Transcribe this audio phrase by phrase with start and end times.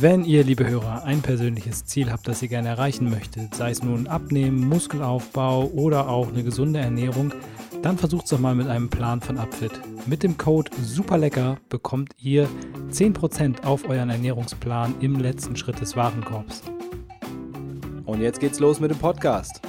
[0.00, 3.82] Wenn ihr, liebe Hörer, ein persönliches Ziel habt, das ihr gerne erreichen möchtet, sei es
[3.82, 7.34] nun Abnehmen, Muskelaufbau oder auch eine gesunde Ernährung,
[7.82, 9.72] dann versucht es doch mal mit einem Plan von Upfit.
[10.06, 12.48] Mit dem Code SUPERLECKER bekommt ihr
[12.92, 16.62] 10% auf euren Ernährungsplan im letzten Schritt des Warenkorbs.
[18.04, 19.60] Und jetzt geht's los mit dem Podcast.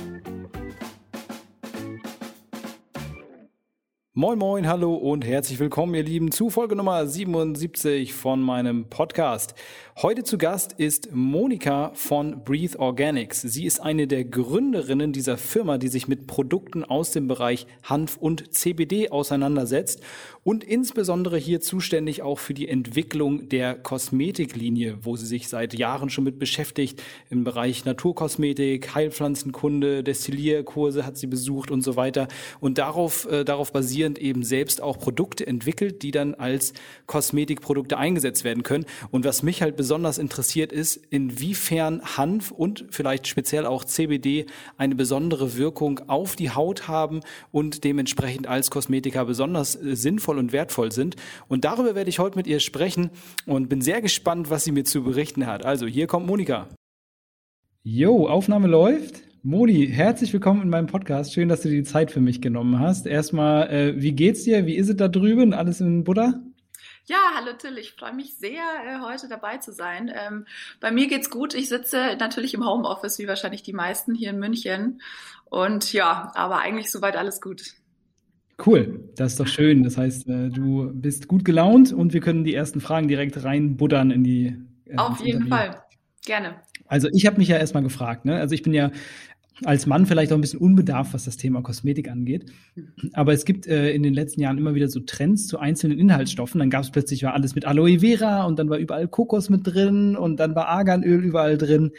[4.19, 9.55] Moin Moin, hallo und herzlich willkommen, ihr Lieben, zu Folge Nummer 77 von meinem Podcast.
[10.01, 13.41] Heute zu Gast ist Monika von Breathe Organics.
[13.41, 18.15] Sie ist eine der Gründerinnen dieser Firma, die sich mit Produkten aus dem Bereich Hanf
[18.15, 19.99] und CBD auseinandersetzt
[20.45, 26.09] und insbesondere hier zuständig auch für die Entwicklung der Kosmetiklinie, wo sie sich seit Jahren
[26.09, 27.03] schon mit beschäftigt.
[27.29, 32.29] Im Bereich Naturkosmetik, Heilpflanzenkunde, Destillierkurse hat sie besucht und so weiter.
[32.61, 36.71] Und darauf, äh, darauf basierend eben selbst auch Produkte entwickelt, die dann als
[37.05, 38.85] Kosmetikprodukte eingesetzt werden können.
[39.11, 44.45] Und was mich halt besonders interessiert ist, inwiefern Hanf und vielleicht speziell auch CBD
[44.77, 50.53] eine besondere Wirkung auf die Haut haben und dementsprechend als Kosmetika besonders äh, sinnvoll und
[50.53, 51.15] wertvoll sind.
[51.47, 53.09] Und darüber werde ich heute mit ihr sprechen
[53.47, 55.65] und bin sehr gespannt, was sie mir zu berichten hat.
[55.65, 56.67] Also hier kommt Monika.
[57.81, 59.23] Jo, Aufnahme läuft.
[59.41, 61.33] Moni, herzlich willkommen in meinem Podcast.
[61.33, 63.07] Schön, dass du dir die Zeit für mich genommen hast.
[63.07, 64.67] Erstmal, äh, wie geht's dir?
[64.67, 65.55] Wie ist es da drüben?
[65.55, 66.43] Alles in Butter?
[67.09, 70.11] Ja, hallo Till, ich freue mich sehr, äh, heute dabei zu sein.
[70.13, 70.45] Ähm,
[70.79, 71.55] bei mir geht's gut.
[71.55, 75.01] Ich sitze natürlich im Homeoffice, wie wahrscheinlich die meisten hier in München.
[75.45, 77.73] Und ja, aber eigentlich soweit alles gut.
[78.63, 79.81] Cool, das ist doch schön.
[79.81, 84.11] Das heißt, äh, du bist gut gelaunt und wir können die ersten Fragen direkt reinbuddern
[84.11, 84.55] in die.
[84.85, 85.47] Äh, Auf jeden.
[85.47, 85.81] Fall,
[86.23, 86.61] gerne.
[86.85, 88.35] Also ich habe mich ja erstmal gefragt, ne?
[88.35, 88.91] Also ich bin ja
[89.65, 92.51] als Mann vielleicht auch ein bisschen unbedarft, was das Thema Kosmetik angeht.
[93.13, 96.59] Aber es gibt äh, in den letzten Jahren immer wieder so Trends zu einzelnen Inhaltsstoffen.
[96.59, 99.65] Dann gab es plötzlich war alles mit Aloe Vera und dann war überall Kokos mit
[99.65, 101.91] drin und dann war Arganöl überall drin.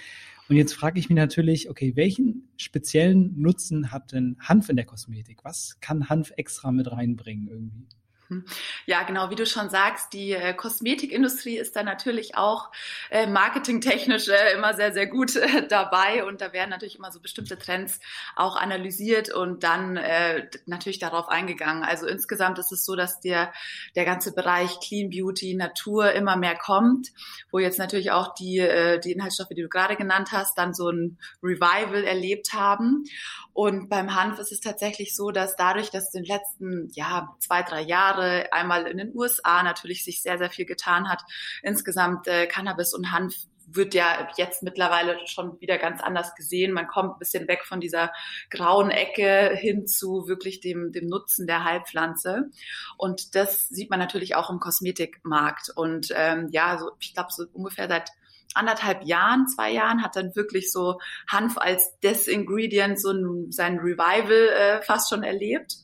[0.48, 4.84] Und jetzt frage ich mich natürlich, okay, welchen speziellen Nutzen hat denn Hanf in der
[4.84, 5.44] Kosmetik?
[5.44, 7.86] Was kann Hanf extra mit reinbringen irgendwie?
[8.30, 8.44] Hm.
[8.86, 12.70] Ja, genau, wie du schon sagst, die äh, Kosmetikindustrie ist da natürlich auch
[13.10, 17.18] äh, marketingtechnisch äh, immer sehr, sehr gut äh, dabei und da werden natürlich immer so
[17.18, 17.98] bestimmte Trends
[18.36, 21.82] auch analysiert und dann äh, natürlich darauf eingegangen.
[21.82, 23.52] Also insgesamt ist es so, dass der,
[23.96, 27.08] der ganze Bereich Clean Beauty, Natur immer mehr kommt,
[27.50, 30.88] wo jetzt natürlich auch die, äh, die Inhaltsstoffe, die du gerade genannt hast, dann so
[30.88, 33.06] ein Revival erlebt haben.
[33.52, 37.62] Und beim Hanf ist es tatsächlich so, dass dadurch, dass in den letzten ja, zwei,
[37.62, 37.82] drei
[38.20, 41.22] Jahre einmal in den USA natürlich sich sehr, sehr viel getan hat,
[41.62, 43.34] insgesamt äh, Cannabis und Hanf
[43.72, 46.72] wird ja jetzt mittlerweile schon wieder ganz anders gesehen.
[46.72, 48.12] Man kommt ein bisschen weg von dieser
[48.50, 52.50] grauen Ecke hin zu wirklich dem, dem Nutzen der Heilpflanze.
[52.96, 55.70] Und das sieht man natürlich auch im Kosmetikmarkt.
[55.76, 58.10] Und ähm, ja, so, ich glaube, so ungefähr seit
[58.54, 63.78] anderthalb Jahren, zwei Jahren, hat dann wirklich so Hanf als des Ingredient so ein, sein
[63.78, 65.76] Revival äh, fast schon erlebt.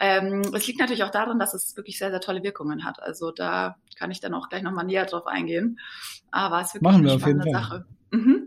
[0.00, 3.02] Ähm, es liegt natürlich auch daran, dass es wirklich sehr, sehr tolle Wirkungen hat.
[3.02, 5.78] Also da kann ich dann auch gleich nochmal näher drauf eingehen.
[6.30, 7.84] Aber es ist wirklich Machen eine spannende Sache.
[8.10, 8.37] Mhm.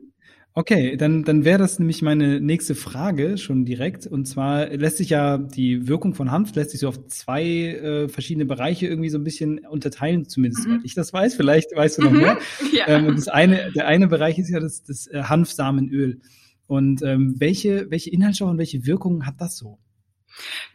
[0.53, 4.05] Okay, dann, dann wäre das nämlich meine nächste Frage schon direkt.
[4.05, 8.09] Und zwar lässt sich ja die Wirkung von Hanf lässt sich so auf zwei äh,
[8.09, 10.71] verschiedene Bereiche irgendwie so ein bisschen unterteilen, zumindest mhm.
[10.73, 11.35] weil ich das weiß.
[11.35, 12.37] Vielleicht weißt du noch mehr.
[12.73, 12.87] ja.
[12.87, 16.19] ähm, und das eine, der eine Bereich ist ja das, das äh, Hanfsamenöl.
[16.67, 19.77] Und ähm, welche, welche Inhaltsstoffe und welche Wirkungen hat das so?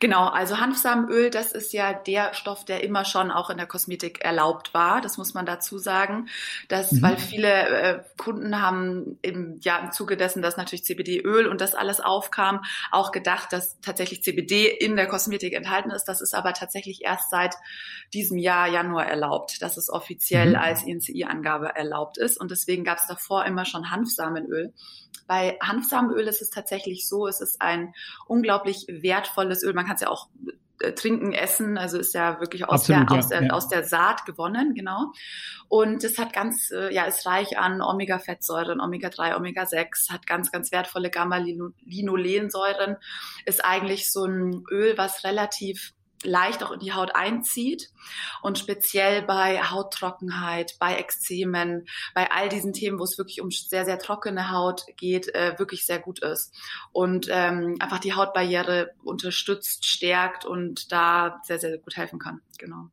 [0.00, 4.24] Genau, also Hanfsamenöl, das ist ja der Stoff, der immer schon auch in der Kosmetik
[4.24, 5.00] erlaubt war.
[5.00, 6.28] Das muss man dazu sagen,
[6.68, 7.02] dass, mhm.
[7.02, 11.74] weil viele äh, Kunden haben im, ja, im Zuge dessen, dass natürlich CBD-Öl und das
[11.74, 16.04] alles aufkam, auch gedacht, dass tatsächlich CBD in der Kosmetik enthalten ist.
[16.04, 17.54] Das ist aber tatsächlich erst seit
[18.12, 20.56] diesem Jahr Januar erlaubt, dass es offiziell mhm.
[20.56, 22.38] als INCI-Angabe erlaubt ist.
[22.38, 24.72] Und deswegen gab es davor immer schon Hanfsamenöl.
[25.26, 27.94] Bei Hanfsamenöl ist es tatsächlich so, es ist ein
[28.26, 29.74] unglaublich wertvolles Öl.
[29.74, 30.28] Man kann es ja auch
[30.80, 33.50] äh, trinken, essen, also ist ja wirklich aus, Absolut, der, aus, der, ja.
[33.50, 35.12] aus der Saat gewonnen, genau.
[35.68, 40.72] Und es hat ganz, äh, ja, ist reich an Omega-Fettsäuren, Omega-3, Omega-6, hat ganz, ganz
[40.72, 42.96] wertvolle Gamma-Linolensäuren,
[43.46, 47.90] ist eigentlich so ein Öl, was relativ leicht auch in die Haut einzieht
[48.42, 53.84] und speziell bei Hauttrockenheit, bei Ekzemen, bei all diesen Themen, wo es wirklich um sehr,
[53.84, 56.54] sehr trockene Haut geht, äh, wirklich sehr gut ist
[56.92, 62.40] und ähm, einfach die Hautbarriere unterstützt, stärkt und da sehr, sehr gut helfen kann.
[62.58, 62.88] Genau.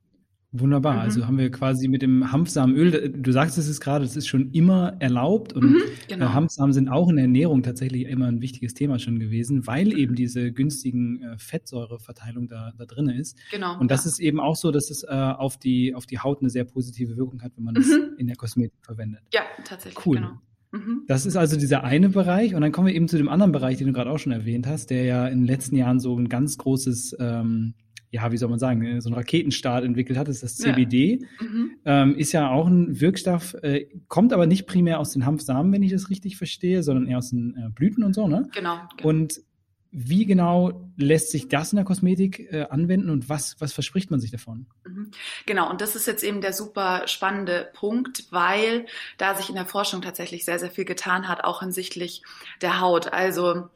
[0.55, 1.00] Wunderbar.
[1.00, 1.23] Also mhm.
[1.23, 4.95] Also haben wir quasi mit dem Hanfsamenöl, du sagst es gerade, es ist schon immer
[5.00, 6.25] erlaubt und mhm, genau.
[6.25, 9.85] Äh, Hanfsamen sind auch in der Ernährung tatsächlich immer ein wichtiges Thema schon gewesen, weil
[9.85, 9.97] mhm.
[9.97, 13.35] eben diese günstigen äh, Fettsäureverteilung da, da drin ist.
[13.51, 13.79] Genau.
[13.79, 14.11] Und das ja.
[14.11, 17.17] ist eben auch so, dass es äh, auf, die, auf die Haut eine sehr positive
[17.17, 18.15] Wirkung hat, wenn man das mhm.
[18.19, 19.21] in der Kosmetik verwendet.
[19.33, 20.06] Ja, tatsächlich.
[20.06, 20.17] Cool.
[20.17, 20.39] Genau.
[20.71, 21.03] Mhm.
[21.07, 22.53] Das ist also dieser eine Bereich.
[22.53, 24.67] Und dann kommen wir eben zu dem anderen Bereich, den du gerade auch schon erwähnt
[24.67, 27.73] hast, der ja in den letzten Jahren so ein ganz großes ähm,
[28.13, 31.19] ja, wie soll man sagen, äh, so einen Raketenstart entwickelt hat, ist das CBD.
[31.19, 31.48] Ja.
[31.48, 31.71] Mhm.
[31.83, 35.81] Ähm, ist ja auch ein Wirkstoff, äh, kommt aber nicht primär aus den Hanfsamen, wenn
[35.81, 38.48] ich das richtig verstehe, sondern eher aus den äh, Blüten und so, ne?
[38.54, 38.81] Genau.
[38.95, 39.10] genau.
[39.10, 39.42] Und
[39.89, 44.19] wie genau lässt sich das in der Kosmetik äh, anwenden und was, was verspricht man
[44.19, 44.68] sich davon?
[44.86, 45.09] Mhm.
[45.48, 48.86] Genau, und das ist jetzt eben der super spannende Punkt, weil
[49.18, 52.21] da sich in der Forschung tatsächlich sehr, sehr viel getan hat, auch hinsichtlich
[52.62, 53.12] der Haut.
[53.12, 53.69] Also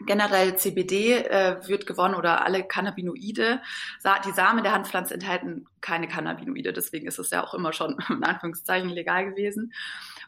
[0.00, 3.60] Generell CBD äh, wird gewonnen oder alle Cannabinoide.
[4.26, 8.24] Die Samen der Handpflanze enthalten keine Cannabinoide, deswegen ist es ja auch immer schon in
[8.24, 9.72] Anführungszeichen legal gewesen.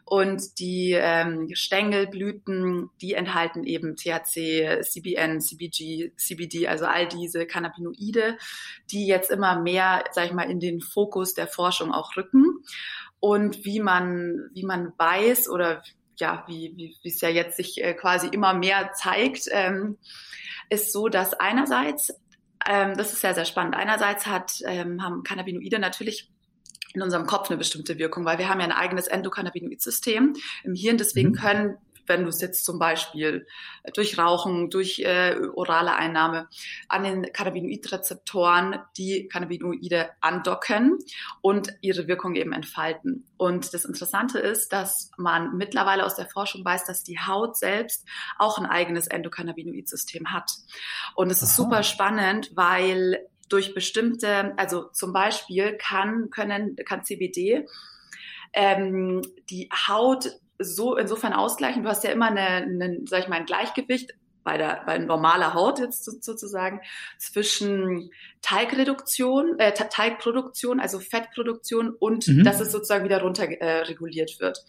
[0.09, 8.37] Und die ähm, Stängelblüten, die enthalten eben THC, CBN, CBG, CBD, also all diese Cannabinoide,
[8.89, 12.63] die jetzt immer mehr, sag ich mal, in den Fokus der Forschung auch rücken.
[13.19, 15.83] Und wie man, wie man weiß oder
[16.19, 19.97] ja, wie, wie, wie es ja jetzt sich äh, quasi immer mehr zeigt, ähm,
[20.69, 22.13] ist so, dass einerseits,
[22.67, 26.31] ähm, das ist sehr, sehr spannend, einerseits hat, ähm, haben Cannabinoide natürlich
[26.93, 30.97] in unserem Kopf eine bestimmte Wirkung, weil wir haben ja ein eigenes Endokannabinoid-System im Hirn,
[30.97, 31.35] deswegen mhm.
[31.35, 31.77] können
[32.07, 33.45] wenn du es jetzt zum Beispiel
[33.93, 36.47] durch Rauchen, durch äh, orale Einnahme
[36.87, 40.97] an den Cannabinoidrezeptoren die Cannabinoide andocken
[41.41, 43.25] und ihre Wirkung eben entfalten.
[43.37, 48.05] Und das Interessante ist, dass man mittlerweile aus der Forschung weiß, dass die Haut selbst
[48.37, 50.51] auch ein eigenes Endokannabinoid-System hat.
[51.15, 53.19] Und es ist super spannend, weil
[53.49, 57.65] durch bestimmte, also zum Beispiel kann, können, kann CBD
[58.53, 61.83] ähm, die Haut so insofern ausgleichen.
[61.83, 64.13] Du hast ja immer eine, eine sag ich mal, ein Gleichgewicht
[64.47, 66.79] bei der bei normaler Haut jetzt sozusagen
[67.17, 68.11] zwischen
[68.41, 72.45] Teigreduktion, äh, Teigproduktion, also Fettproduktion und mhm.
[72.45, 74.63] dass es sozusagen wieder runter äh, reguliert wird.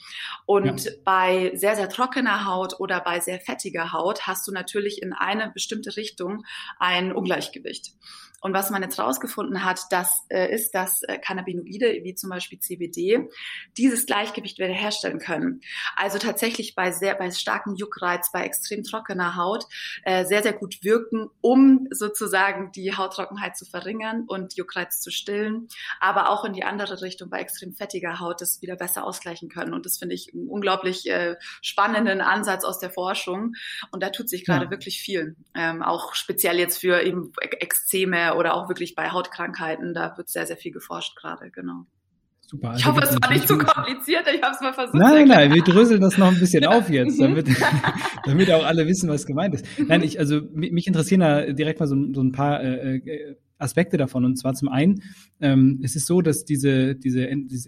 [0.46, 0.92] Und ja.
[1.04, 5.52] bei sehr sehr trockener Haut oder bei sehr fettiger Haut hast du natürlich in eine
[5.54, 6.44] bestimmte Richtung
[6.81, 7.92] ein Ungleichgewicht.
[8.40, 12.60] Und was man jetzt rausgefunden hat, das äh, ist, dass äh, Cannabinoide wie zum Beispiel
[12.60, 13.28] CBD
[13.76, 15.60] dieses Gleichgewicht wiederherstellen können.
[15.96, 19.66] Also tatsächlich bei sehr bei starkem Juckreiz, bei extrem trockener Haut
[20.05, 25.69] äh, sehr sehr gut wirken, um sozusagen die Hauttrockenheit zu verringern und Juckreiz zu stillen,
[26.00, 29.75] aber auch in die andere Richtung bei extrem fettiger Haut das wieder besser ausgleichen können.
[29.75, 33.55] Und das finde ich einen unglaublich äh, spannenden Ansatz aus der Forschung.
[33.91, 34.70] Und da tut sich gerade ja.
[34.70, 39.94] wirklich viel, ähm, auch speziell jetzt für eben Extreme oder auch wirklich bei Hautkrankheiten.
[39.94, 41.87] Da wird sehr, sehr viel geforscht gerade, genau.
[42.50, 42.70] Super.
[42.70, 44.24] Also ich hoffe, es war nicht zu kompliziert.
[44.34, 44.94] Ich habe es mal versucht.
[44.94, 47.46] Nein, nein, wir dröseln das noch ein bisschen auf jetzt, damit,
[48.24, 49.66] damit auch alle wissen, was gemeint ist.
[49.86, 53.96] Nein, ich, also mich interessieren da direkt mal so, so ein paar äh, äh Aspekte
[53.96, 54.24] davon.
[54.24, 55.02] Und zwar zum einen,
[55.40, 57.66] ähm, es ist so, dass diese, diese, dieses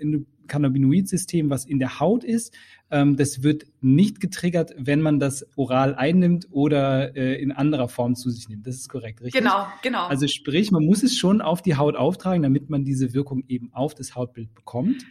[0.50, 2.54] Endokannabinoid-System, was in der Haut ist,
[2.90, 8.16] ähm, das wird nicht getriggert, wenn man das oral einnimmt oder äh, in anderer Form
[8.16, 8.66] zu sich nimmt.
[8.66, 9.40] Das ist korrekt, richtig?
[9.40, 10.06] Genau, genau.
[10.06, 13.72] Also sprich, man muss es schon auf die Haut auftragen, damit man diese Wirkung eben
[13.72, 15.04] auf das Hautbild bekommt.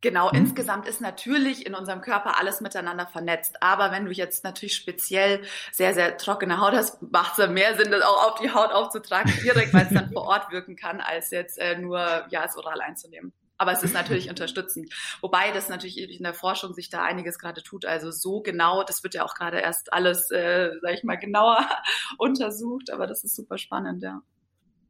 [0.00, 0.38] Genau, mhm.
[0.38, 3.62] insgesamt ist natürlich in unserem Körper alles miteinander vernetzt.
[3.62, 5.40] Aber wenn du jetzt natürlich speziell
[5.72, 9.32] sehr, sehr trockene Haut hast, macht es mehr Sinn, das auch auf die Haut aufzutragen,
[9.42, 12.82] direkt, weil es dann vor Ort wirken kann, als jetzt äh, nur ja, es oral
[12.82, 13.32] einzunehmen.
[13.56, 14.92] Aber es ist natürlich unterstützend.
[15.20, 17.84] Wobei das natürlich in der Forschung sich da einiges gerade tut.
[17.84, 21.64] Also so genau, das wird ja auch gerade erst alles, äh, sag ich mal, genauer
[22.18, 22.90] untersucht.
[22.90, 24.22] Aber das ist super spannend, ja.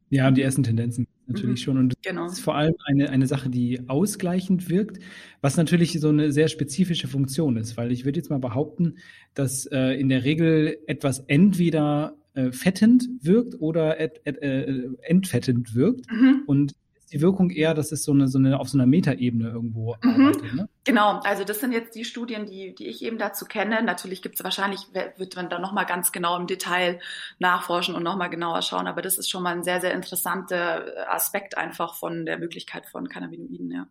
[0.09, 1.63] Ja, die ersten Tendenzen natürlich mhm.
[1.63, 1.77] schon.
[1.77, 2.25] Und genau.
[2.25, 4.99] das ist vor allem eine, eine Sache, die ausgleichend wirkt,
[5.41, 8.97] was natürlich so eine sehr spezifische Funktion ist, weil ich würde jetzt mal behaupten,
[9.33, 15.73] dass äh, in der Regel etwas entweder äh, fettend wirkt oder et, et, äh, entfettend
[15.75, 16.09] wirkt.
[16.11, 16.43] Mhm.
[16.45, 16.75] Und
[17.15, 20.09] die Wirkung eher, dass es so eine, so eine auf so einer Metaebene irgendwo mhm.
[20.09, 20.53] arbeitet.
[20.53, 20.69] Ne?
[20.83, 23.81] Genau, also das sind jetzt die Studien, die, die ich eben dazu kenne.
[23.83, 24.81] Natürlich gibt es wahrscheinlich,
[25.15, 26.99] wird man da nochmal ganz genau im Detail
[27.39, 31.57] nachforschen und nochmal genauer schauen, aber das ist schon mal ein sehr, sehr interessanter Aspekt
[31.57, 33.87] einfach von der Möglichkeit von Cannabinoiden, ja.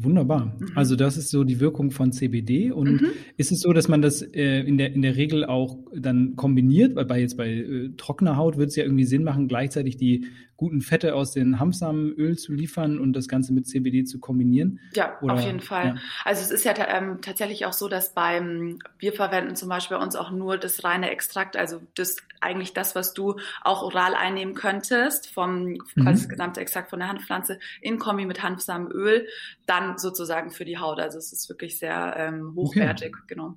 [0.00, 0.54] Wunderbar.
[0.58, 0.68] Mhm.
[0.76, 2.70] Also das ist so die Wirkung von CBD.
[2.70, 3.10] Und mhm.
[3.36, 6.94] ist es so, dass man das äh, in, der, in der Regel auch dann kombiniert?
[6.94, 10.26] Weil bei jetzt bei äh, trockener Haut würde es ja irgendwie Sinn machen, gleichzeitig die
[10.58, 14.80] guten Fette aus den Hanfsamenöl zu liefern und das Ganze mit CBD zu kombinieren?
[14.92, 15.86] Ja, Oder, auf jeden Fall.
[15.86, 15.96] Ja.
[16.24, 20.02] Also es ist ja ähm, tatsächlich auch so, dass beim, wir verwenden zum Beispiel bei
[20.02, 24.54] uns auch nur das reine Extrakt, also das eigentlich das, was du auch oral einnehmen
[24.54, 25.78] könntest, vom mhm.
[25.94, 29.28] quasi das gesamte Extrakt von der Hanfpflanze in Kombi mit Hanfsamenöl,
[29.66, 30.98] dann sozusagen für die Haut.
[30.98, 33.24] Also es ist wirklich sehr ähm, hochwertig, okay.
[33.28, 33.56] genau.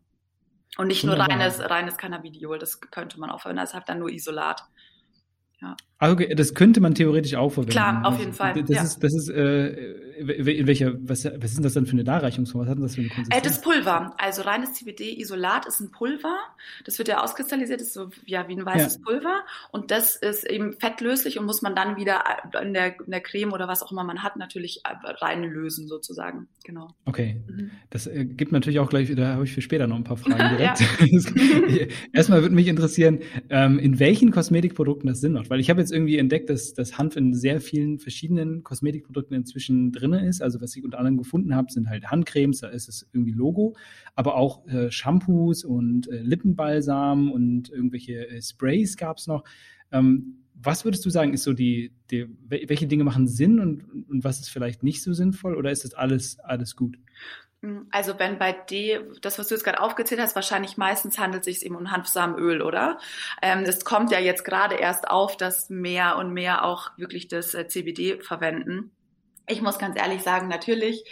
[0.77, 1.27] Und nicht Wunderbar.
[1.27, 4.63] nur reines, reines Cannabidiol, das könnte man auch verwenden, das hat dann nur Isolat.
[5.61, 5.75] Ja.
[5.99, 7.71] Okay, das könnte man theoretisch auch verwenden.
[7.71, 8.53] Klar, auf jeden Fall.
[8.53, 8.83] Das ja.
[8.83, 9.69] ist, das ist, äh,
[10.21, 12.63] in welcher, was, was ist denn das dann für eine Darreichungsform?
[12.63, 13.41] Was hat denn das für eine Konsistenz?
[13.43, 14.15] Äh, das Pulver.
[14.17, 16.37] Also reines CBD-Isolat ist ein Pulver.
[16.85, 19.01] Das wird ja auskristallisiert, ist so ja, wie ein weißes ja.
[19.03, 19.41] Pulver.
[19.71, 22.23] Und das ist eben fettlöslich und muss man dann wieder
[22.61, 26.47] in der, in der Creme oder was auch immer man hat, natürlich reinlösen sozusagen.
[26.63, 26.89] Genau.
[27.05, 27.41] Okay.
[27.47, 27.71] Mhm.
[27.89, 30.57] Das äh, gibt natürlich auch gleich, da habe ich für später noch ein paar Fragen
[30.57, 31.91] direkt.
[32.13, 35.91] Erstmal würde mich interessieren, ähm, in welchen Kosmetikprodukten das Sinn macht weil ich habe jetzt
[35.91, 40.41] irgendwie entdeckt, dass, dass Hanf in sehr vielen verschiedenen Kosmetikprodukten inzwischen drin ist.
[40.41, 43.75] Also was ich unter anderem gefunden habe, sind halt Handcremes, da ist es irgendwie Logo,
[44.15, 49.43] aber auch äh, Shampoos und äh, Lippenbalsam und irgendwelche äh, Sprays gab es noch.
[49.91, 54.23] Ähm, was würdest du sagen, ist so die, die, welche Dinge machen Sinn und, und
[54.23, 56.97] was ist vielleicht nicht so sinnvoll oder ist das alles, alles gut?
[57.63, 61.47] Hm, also wenn bei D, das, was du jetzt gerade aufgezählt hast, wahrscheinlich meistens handelt
[61.47, 62.97] es sich eben um Hanfsamenöl, oder?
[63.41, 67.53] Ähm, das kommt ja jetzt gerade erst auf, dass mehr und mehr auch wirklich das
[67.53, 68.91] äh, CBD verwenden.
[69.51, 71.03] Ich muss ganz ehrlich sagen, natürlich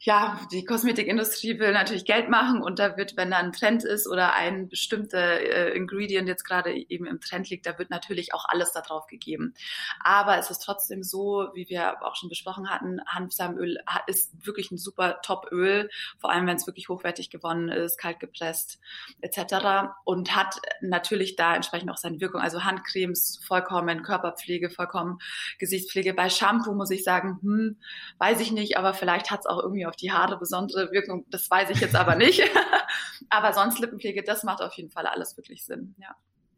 [0.00, 4.06] ja, die Kosmetikindustrie will natürlich Geld machen und da wird, wenn da ein Trend ist
[4.06, 8.44] oder ein bestimmter äh, Ingredient jetzt gerade eben im Trend liegt, da wird natürlich auch
[8.46, 9.54] alles darauf gegeben.
[10.00, 14.76] Aber es ist trotzdem so, wie wir auch schon besprochen hatten, Hanfsamenöl ist wirklich ein
[14.76, 15.88] super Top-Öl,
[16.18, 18.78] vor allem wenn es wirklich hochwertig gewonnen ist, kalt gepresst
[19.22, 19.94] etc.
[20.04, 22.42] und hat natürlich da entsprechend auch seine Wirkung.
[22.42, 25.18] Also Handcremes vollkommen, Körperpflege vollkommen,
[25.58, 26.12] Gesichtspflege.
[26.12, 27.78] Bei Shampoo muss ich sagen, hm,
[28.18, 31.26] weiß ich nicht, aber vielleicht hat es auch irgendwie auf die Haare besondere Wirkung.
[31.30, 32.42] Das weiß ich jetzt aber nicht.
[33.30, 36.14] aber sonst Lippenpflege, das macht auf jeden Fall alles wirklich Sinn, ja.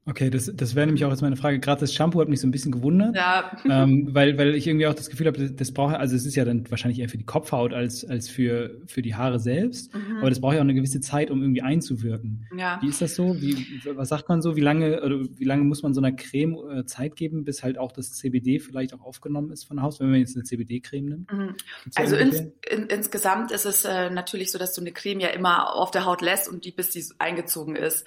[0.09, 1.61] Okay, das, das wäre nämlich auch jetzt meine Frage.
[1.61, 3.53] Gerade das Shampoo hat mich so ein bisschen gewundert, ja.
[3.69, 6.35] ähm, weil, weil ich irgendwie auch das Gefühl habe, das, das braucht, also es ist
[6.35, 10.19] ja dann wahrscheinlich eher für die Kopfhaut als, als für, für die Haare selbst, mhm.
[10.19, 12.47] aber das braucht ja auch eine gewisse Zeit, um irgendwie einzuwirken.
[12.57, 12.79] Ja.
[12.81, 13.38] Wie ist das so?
[13.41, 14.57] Wie, was sagt man so?
[14.57, 17.77] Wie lange, oder wie lange muss man so einer Creme äh, Zeit geben, bis halt
[17.77, 21.33] auch das CBD vielleicht auch aufgenommen ist von Haus, wenn man jetzt eine CBD-Creme nimmt?
[21.33, 21.55] Mhm.
[21.97, 25.75] Also ins, in, insgesamt ist es äh, natürlich so, dass du eine Creme ja immer
[25.75, 28.07] auf der Haut lässt und die bis die eingezogen ist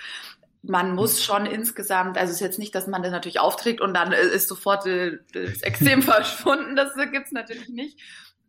[0.64, 3.94] man muss schon insgesamt, also es ist jetzt nicht, dass man das natürlich aufträgt und
[3.94, 8.00] dann ist sofort äh, das Extrem verschwunden, das gibt's natürlich nicht.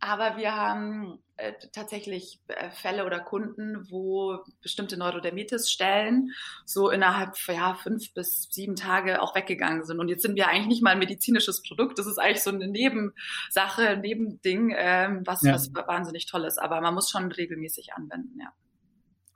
[0.04, 6.32] Aber wir haben äh, tatsächlich äh, Fälle oder Kunden, wo bestimmte Neurodermitis-Stellen
[6.64, 10.00] so innerhalb ja, fünf bis sieben Tage auch weggegangen sind.
[10.00, 12.00] Und jetzt sind wir eigentlich nicht mal ein medizinisches Produkt.
[12.00, 15.52] Das ist eigentlich so eine Nebensache, ein Nebending, ähm, was, ja.
[15.52, 16.58] was wahnsinnig toll ist.
[16.58, 18.52] Aber man muss schon regelmäßig anwenden, ja.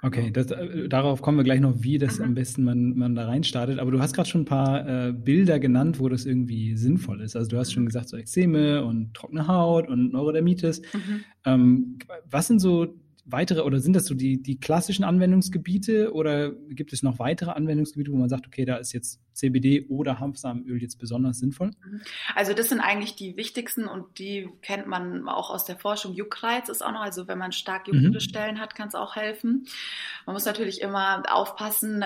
[0.02, 2.24] Okay, das, äh, darauf kommen wir gleich noch, wie das mhm.
[2.24, 3.78] am besten man, man da reinstartet.
[3.78, 7.34] Aber du hast gerade schon ein paar äh, Bilder genannt, wo das irgendwie sinnvoll ist.
[7.34, 10.82] Also du hast schon gesagt, so Ekzeme und trockene Haut und Neurodermitis.
[10.92, 11.24] Mhm.
[11.44, 11.98] Ähm,
[12.28, 17.02] was sind so weitere oder sind das so die, die klassischen Anwendungsgebiete oder gibt es
[17.02, 21.38] noch weitere Anwendungsgebiete, wo man sagt, okay, da ist jetzt CBD oder Hanfsamenöl jetzt besonders
[21.38, 21.70] sinnvoll?
[22.34, 26.14] Also das sind eigentlich die wichtigsten und die kennt man auch aus der Forschung.
[26.14, 28.20] Juckreiz ist auch noch, also wenn man stark juckende mhm.
[28.20, 29.66] Stellen hat, kann es auch helfen.
[30.24, 32.04] Man muss natürlich immer aufpassen,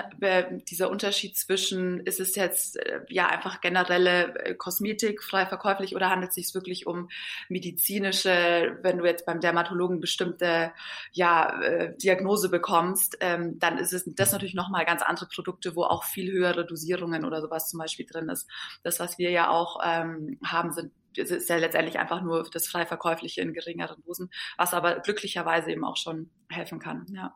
[0.69, 6.09] dieser Unterschied zwischen, ist es jetzt äh, ja einfach generelle äh, Kosmetik frei verkäuflich oder
[6.09, 7.09] handelt es sich wirklich um
[7.49, 10.71] medizinische, wenn du jetzt beim Dermatologen bestimmte
[11.11, 15.83] ja, äh, Diagnose bekommst, ähm, dann ist es das natürlich nochmal ganz andere Produkte, wo
[15.83, 18.49] auch viel höhere Dosierungen oder sowas zum Beispiel drin ist.
[18.83, 22.85] Das, was wir ja auch ähm, haben, sind ist ja letztendlich einfach nur das frei
[22.85, 27.05] verkäufliche in geringeren Dosen, was aber glücklicherweise eben auch schon helfen kann.
[27.09, 27.35] Ja.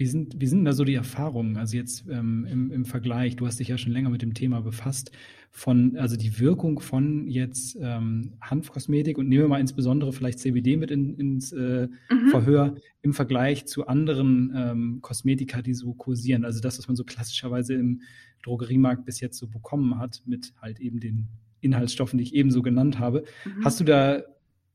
[0.00, 1.58] Wie sind, wie sind da so die Erfahrungen?
[1.58, 4.62] Also jetzt ähm, im, im Vergleich, du hast dich ja schon länger mit dem Thema
[4.62, 5.12] befasst,
[5.50, 10.78] von, also die Wirkung von jetzt ähm, Hanfkosmetik und nehmen wir mal insbesondere vielleicht CBD
[10.78, 12.28] mit in, ins äh, mhm.
[12.30, 16.46] Verhör im Vergleich zu anderen ähm, Kosmetika, die so kursieren.
[16.46, 18.00] Also das, was man so klassischerweise im
[18.42, 21.28] Drogeriemarkt bis jetzt so bekommen hat, mit halt eben den
[21.60, 23.24] Inhaltsstoffen, die ich eben so genannt habe.
[23.44, 23.64] Mhm.
[23.66, 24.22] Hast du da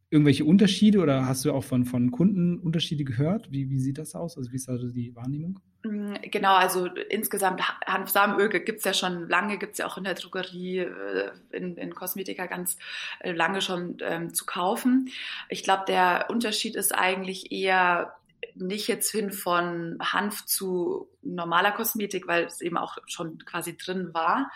[0.10, 3.52] irgendwelche Unterschiede oder hast du auch von, von Kunden Unterschiede gehört?
[3.52, 4.38] Wie, wie sieht das aus?
[4.38, 5.60] Also wie ist da die Wahrnehmung?
[5.84, 10.04] Mm, genau, also insgesamt Hanfsamenöl gibt es ja schon lange, gibt es ja auch in
[10.04, 12.78] der Drogerie, äh, in, in Kosmetika ganz
[13.20, 15.10] äh, lange schon ähm, zu kaufen.
[15.50, 18.16] Ich glaube, der Unterschied ist eigentlich eher
[18.54, 24.14] nicht jetzt hin von Hanf zu normaler Kosmetik, weil es eben auch schon quasi drin
[24.14, 24.52] war,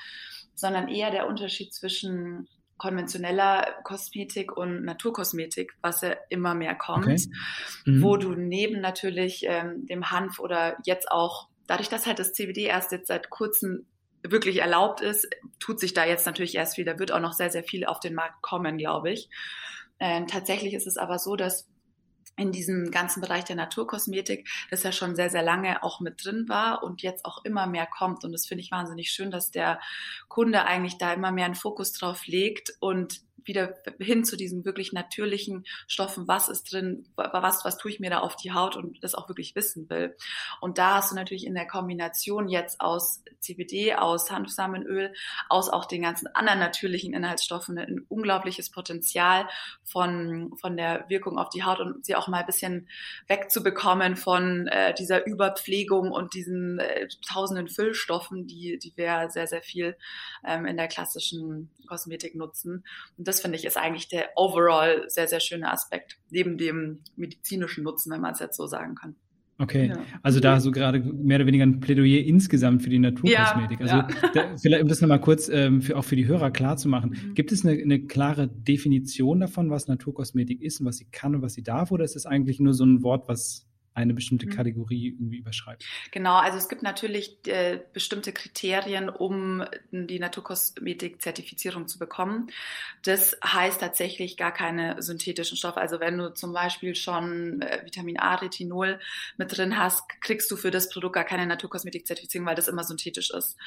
[0.54, 2.48] sondern eher der Unterschied zwischen
[2.80, 7.22] konventioneller Kosmetik und Naturkosmetik, was ja immer mehr kommt, okay.
[7.86, 8.02] mhm.
[8.02, 12.64] wo du neben natürlich ähm, dem Hanf oder jetzt auch, dadurch, dass halt das CBD
[12.64, 13.86] erst jetzt seit kurzem
[14.24, 15.28] wirklich erlaubt ist,
[15.60, 16.86] tut sich da jetzt natürlich erst viel.
[16.86, 19.30] Da wird auch noch sehr, sehr viel auf den Markt kommen, glaube ich.
[20.00, 21.69] Ähm, tatsächlich ist es aber so, dass
[22.40, 26.46] in diesem ganzen Bereich der Naturkosmetik, das ja schon sehr, sehr lange auch mit drin
[26.48, 28.24] war und jetzt auch immer mehr kommt.
[28.24, 29.80] Und das finde ich wahnsinnig schön, dass der
[30.28, 34.94] Kunde eigentlich da immer mehr einen Fokus drauf legt und wieder hin zu diesen wirklich
[34.94, 39.04] natürlichen Stoffen, was ist drin, was, was tue ich mir da auf die Haut und
[39.04, 40.16] das auch wirklich wissen will.
[40.62, 45.14] Und da hast du natürlich in der Kombination jetzt aus CBD, aus Hanfsamenöl,
[45.50, 49.48] aus auch den ganzen anderen natürlichen Inhaltsstoffen ein unglaubliches Potenzial
[49.84, 52.88] von, von der Wirkung auf die Haut und sie auch mal ein bisschen
[53.28, 59.62] wegzubekommen von äh, dieser Überpflegung und diesen äh, tausenden Füllstoffen, die, die wir sehr, sehr
[59.62, 59.98] viel
[60.46, 62.86] ähm, in der klassischen Kosmetik nutzen.
[63.18, 67.84] Und das finde ich ist eigentlich der overall sehr, sehr schöne Aspekt, neben dem medizinischen
[67.84, 69.16] Nutzen, wenn man es jetzt so sagen kann.
[69.62, 69.98] Okay, ja.
[70.24, 73.82] also da so gerade mehr oder weniger ein Plädoyer insgesamt für die Naturkosmetik.
[73.82, 74.32] Ja, also ja.
[74.34, 77.10] Da, vielleicht, um das nochmal kurz ähm, für, auch für die Hörer klar zu machen,
[77.10, 77.34] mhm.
[77.34, 81.42] gibt es eine, eine, klare Definition davon, was Naturkosmetik ist und was sie kann und
[81.42, 83.69] was sie darf, oder ist es eigentlich nur so ein Wort, was
[84.00, 84.52] eine bestimmte mhm.
[84.52, 85.86] Kategorie irgendwie überschreibt.
[86.12, 92.48] Genau, also es gibt natürlich äh, bestimmte Kriterien, um die Naturkosmetik-Zertifizierung zu bekommen.
[93.04, 95.80] Das heißt tatsächlich gar keine synthetischen Stoffe.
[95.80, 99.00] Also wenn du zum Beispiel schon äh, Vitamin A, Retinol
[99.38, 103.32] mit drin hast, kriegst du für das Produkt gar keine Naturkosmetik-Zertifizierung, weil das immer synthetisch
[103.32, 103.58] ist.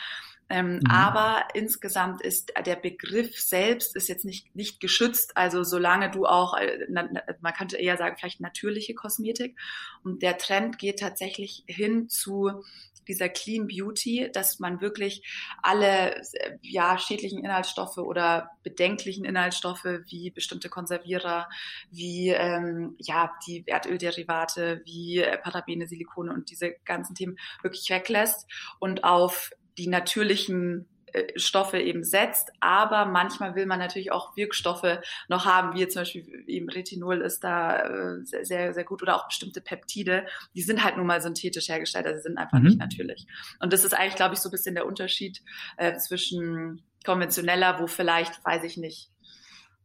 [0.53, 0.81] Ähm, mhm.
[0.91, 5.35] Aber insgesamt ist der Begriff selbst ist jetzt nicht, nicht geschützt.
[5.35, 9.59] Also solange du auch, äh, man könnte eher sagen, vielleicht natürliche Kosmetik.
[10.05, 12.63] Und der Trend geht tatsächlich hin zu
[13.09, 15.27] dieser Clean Beauty, dass man wirklich
[15.63, 16.23] alle
[16.61, 21.49] ja, schädlichen Inhaltsstoffe oder bedenklichen Inhaltsstoffe wie bestimmte Konservierer,
[21.91, 28.47] wie ähm, ja, die Erdölderivate, wie äh, Parabene, Silikone und diese ganzen Themen wirklich weglässt
[28.79, 34.99] und auf die natürlichen äh, Stoffe eben setzt, aber manchmal will man natürlich auch Wirkstoffe
[35.29, 39.29] noch haben, wie zum Beispiel eben Retinol ist da äh, sehr, sehr gut oder auch
[39.29, 42.65] bestimmte Peptide, die sind halt nun mal synthetisch hergestellt, also sind einfach mhm.
[42.65, 43.27] nicht natürlich.
[43.61, 45.43] Und das ist eigentlich, glaube ich, so ein bisschen der Unterschied
[45.77, 49.11] äh, zwischen konventioneller, wo vielleicht, weiß ich nicht,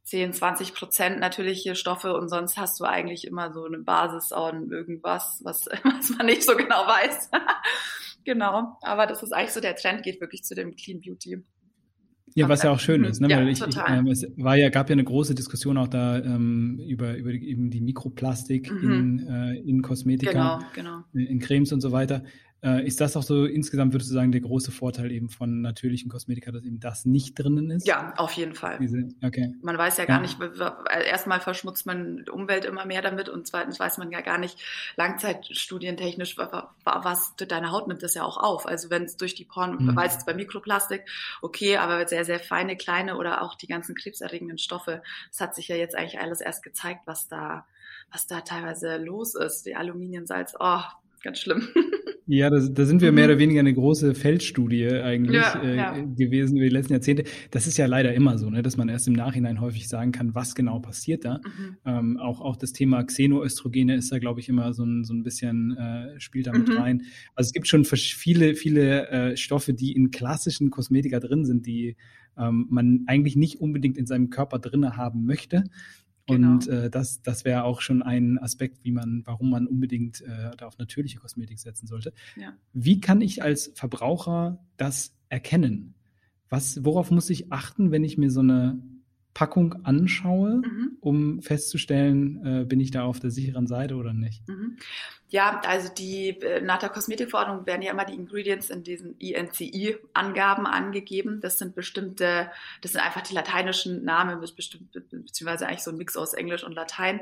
[0.08, 4.72] 10, 20 Prozent natürliche Stoffe und sonst hast du eigentlich immer so eine Basis an
[4.72, 7.30] irgendwas, was, was man nicht so genau weiß.
[8.24, 11.46] Genau, aber das ist eigentlich so, der Trend geht wirklich zu dem Clean Beauty.
[12.36, 13.30] Ja, was ja auch schön ist, ne?
[13.30, 16.20] Ja, Weil ich, ich ähm, es war ja, gab ja eine große Diskussion auch da
[16.20, 18.92] ähm, über, über die, eben die Mikroplastik mhm.
[18.92, 21.30] in, äh, in Kosmetika, genau, genau.
[21.30, 22.26] in Cremes und so weiter.
[22.64, 26.10] Äh, ist das auch so insgesamt, würdest du sagen, der große Vorteil eben von natürlichen
[26.10, 27.86] Kosmetika, dass eben das nicht drinnen ist?
[27.86, 28.80] Ja, auf jeden Fall.
[28.80, 29.54] Diese, okay.
[29.62, 30.22] Man weiß ja gar ja.
[30.24, 30.40] nicht,
[31.08, 34.60] erstmal verschmutzt man die Umwelt immer mehr damit und zweitens weiß man ja gar nicht
[34.96, 38.66] langzeitstudientechnisch, was deine Haut nimmt das ja auch auf.
[38.66, 39.96] Also wenn es durch die Poren, mhm.
[39.96, 41.04] weiß es bei Mikroplastik,
[41.44, 45.68] okay, aber sehr, sehr feine, kleine oder auch die ganzen krebserregenden Stoffe, das hat sich
[45.68, 47.68] ja jetzt eigentlich alles erst gezeigt, was da,
[48.12, 49.68] was da teilweise los ist.
[49.68, 50.82] Die Aluminiumsalz, oh,
[51.22, 51.68] ganz schlimm.
[52.30, 53.32] Ja, da, da sind wir mehr mhm.
[53.32, 55.98] oder weniger eine große Feldstudie eigentlich ja, äh, ja.
[56.02, 57.24] gewesen über die letzten Jahrzehnte.
[57.52, 60.36] Das ist ja leider immer so, ne, dass man erst im Nachhinein häufig sagen kann,
[60.36, 61.38] was genau passiert da.
[61.38, 61.78] Mhm.
[61.86, 65.24] Ähm, auch, auch das Thema Xenoöstrogene ist da, glaube ich, immer so ein, so ein
[65.24, 66.78] bisschen, äh, spielt da mit mhm.
[66.78, 67.02] rein.
[67.34, 71.96] Also es gibt schon viele, viele äh, Stoffe, die in klassischen Kosmetika drin sind, die
[72.38, 75.64] ähm, man eigentlich nicht unbedingt in seinem Körper drinne haben möchte.
[76.28, 76.54] Genau.
[76.54, 80.52] Und äh, das, das wäre auch schon ein Aspekt, wie man, warum man unbedingt äh,
[80.58, 82.14] da auf natürliche Kosmetik setzen sollte.
[82.36, 82.54] Ja.
[82.74, 85.96] Wie kann ich als Verbraucher das erkennen?
[86.50, 88.82] Was, worauf muss ich achten, wenn ich mir so eine
[89.38, 90.98] Packung anschaue, mhm.
[91.00, 94.42] um festzustellen, äh, bin ich da auf der sicheren Seite oder nicht?
[94.48, 94.78] Mhm.
[95.30, 100.66] Ja, also die äh, nach der Kosmetikverordnung werden ja immer die Ingredients in diesen INCI-Angaben
[100.66, 101.40] angegeben.
[101.40, 102.50] Das sind bestimmte,
[102.82, 107.20] das sind einfach die lateinischen Namen, beziehungsweise eigentlich so ein Mix aus Englisch und Latein.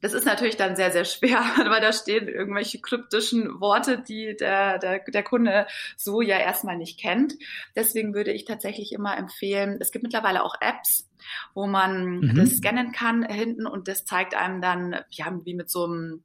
[0.00, 4.78] Das ist natürlich dann sehr, sehr schwer, weil da stehen irgendwelche kryptischen Worte, die der,
[4.78, 7.34] der, der Kunde so ja erstmal nicht kennt.
[7.74, 11.08] Deswegen würde ich tatsächlich immer empfehlen, es gibt mittlerweile auch Apps,
[11.54, 12.34] wo man mhm.
[12.36, 16.22] das scannen kann hinten und das zeigt einem dann, ja, wie mit so einem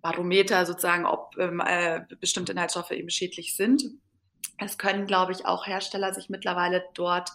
[0.00, 3.82] Barometer sozusagen, ob ähm, äh, bestimmte Inhaltsstoffe eben schädlich sind.
[4.60, 7.30] Es können, glaube ich, auch Hersteller sich mittlerweile dort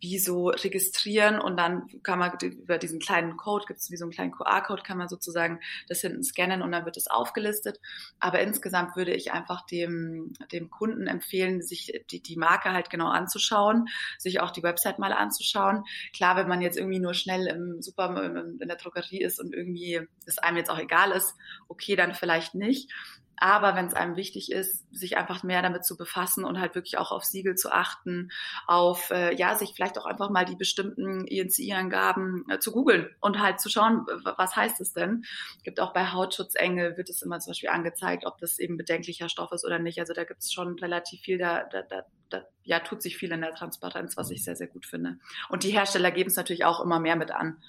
[0.00, 4.04] wie so registrieren und dann kann man über diesen kleinen Code, gibt es wie so
[4.04, 7.80] einen kleinen QR-Code, kann man sozusagen das hinten scannen und dann wird es aufgelistet.
[8.18, 13.08] Aber insgesamt würde ich einfach dem, dem Kunden empfehlen, sich die, die Marke halt genau
[13.08, 13.86] anzuschauen,
[14.18, 15.84] sich auch die Website mal anzuschauen.
[16.14, 20.00] Klar, wenn man jetzt irgendwie nur schnell im Super, in der Drogerie ist und irgendwie
[20.26, 21.34] es einem jetzt auch egal ist,
[21.68, 22.90] okay, dann vielleicht nicht.
[23.38, 26.98] Aber wenn es einem wichtig ist, sich einfach mehr damit zu befassen und halt wirklich
[26.98, 28.30] auch auf Siegel zu achten,
[28.66, 33.40] auf, äh, ja, sich vielleicht auch einfach mal die bestimmten INCI-Angaben äh, zu googeln und
[33.40, 35.24] halt zu schauen, was heißt es denn?
[35.64, 39.52] Gibt auch bei Hautschutzengel wird es immer zum Beispiel angezeigt, ob das eben bedenklicher Stoff
[39.52, 39.98] ist oder nicht.
[39.98, 43.32] Also da gibt es schon relativ viel, da, da, da, da ja, tut sich viel
[43.32, 45.18] in der Transparenz, was ich sehr, sehr gut finde.
[45.48, 47.62] Und die Hersteller geben es natürlich auch immer mehr mit an.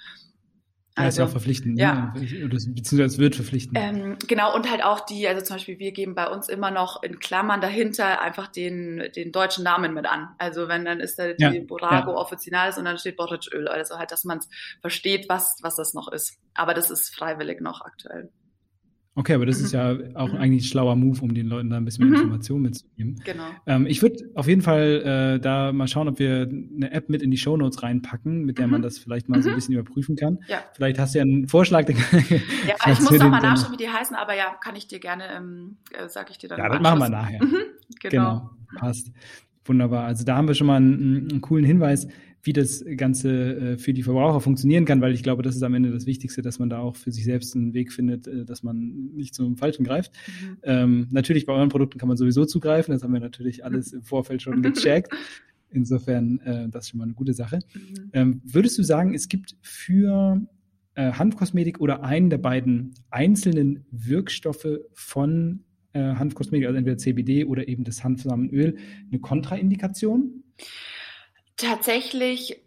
[0.98, 2.12] Also, ja, ist auch verpflichtend, ja.
[2.16, 2.50] Ne?
[2.50, 3.78] beziehungsweise wird verpflichtend.
[3.80, 7.04] Ähm, genau, und halt auch die, also zum Beispiel, wir geben bei uns immer noch
[7.04, 10.30] in Klammern dahinter einfach den, den deutschen Namen mit an.
[10.40, 12.18] Also wenn dann ist da die ja, Borago ja.
[12.18, 13.68] Officinalis und dann steht Boric-Öl.
[13.68, 14.50] Also halt, dass man es
[14.82, 16.40] versteht, was, was das noch ist.
[16.56, 18.32] Aber das ist freiwillig noch aktuell.
[19.18, 19.66] Okay, aber das mhm.
[19.66, 20.38] ist ja auch mhm.
[20.38, 22.26] eigentlich ein schlauer Move, um den Leuten da ein bisschen mehr mhm.
[22.26, 23.16] Informationen mitzugeben.
[23.26, 23.48] Genau.
[23.66, 27.24] Ähm, ich würde auf jeden Fall äh, da mal schauen, ob wir eine App mit
[27.24, 28.84] in die Show Notes reinpacken, mit der man mhm.
[28.84, 29.56] das vielleicht mal so ein mhm.
[29.56, 30.38] bisschen überprüfen kann.
[30.48, 30.60] Ja.
[30.76, 31.90] Vielleicht hast du ja einen Vorschlag.
[31.90, 31.96] ja,
[32.92, 35.78] ich muss noch mal nachschauen, wie die heißen, aber ja, kann ich dir gerne, ähm,
[35.94, 36.60] äh, sag ich dir dann.
[36.60, 37.40] Ja, das machen wir nachher.
[37.40, 38.00] genau.
[38.00, 38.50] genau.
[38.78, 39.12] Passt.
[39.66, 40.06] Wunderbar.
[40.06, 42.08] Also da haben wir schon mal einen, einen coolen Hinweis
[42.44, 45.74] wie das Ganze äh, für die Verbraucher funktionieren kann, weil ich glaube, das ist am
[45.74, 48.64] Ende das Wichtigste, dass man da auch für sich selbst einen Weg findet, äh, dass
[48.64, 50.14] man nicht zum Falschen greift.
[50.28, 50.58] Mhm.
[50.64, 54.04] Ähm, natürlich bei euren Produkten kann man sowieso zugreifen, das haben wir natürlich alles im
[54.04, 55.14] Vorfeld schon gecheckt.
[55.70, 57.60] Insofern, äh, das ist schon mal eine gute Sache.
[57.74, 58.10] Mhm.
[58.14, 60.42] Ähm, würdest du sagen, es gibt für
[60.96, 67.68] äh, Hanfkosmetik oder einen der beiden einzelnen Wirkstoffe von äh, Hanfkosmetik, also entweder CBD oder
[67.68, 68.78] eben das Hanfsamenöl,
[69.10, 70.44] eine Kontraindikation?
[71.58, 72.62] Tatsächlich,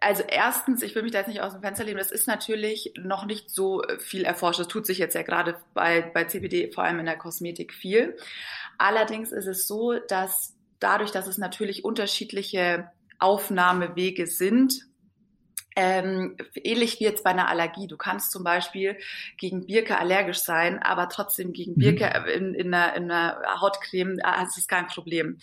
[0.00, 2.92] also erstens, ich will mich da jetzt nicht aus dem Fenster lehnen, das ist natürlich
[2.96, 4.58] noch nicht so viel erforscht.
[4.58, 8.16] Das tut sich jetzt ja gerade bei, bei CBD, vor allem in der Kosmetik, viel.
[8.76, 14.87] Allerdings ist es so, dass dadurch, dass es natürlich unterschiedliche Aufnahmewege sind,
[15.78, 17.86] ähm, ähnlich wie jetzt bei einer Allergie.
[17.86, 18.98] Du kannst zum Beispiel
[19.36, 21.78] gegen Birke allergisch sein, aber trotzdem gegen mhm.
[21.78, 25.38] Birke in, in, einer, in einer Hautcreme äh, ist es kein Problem.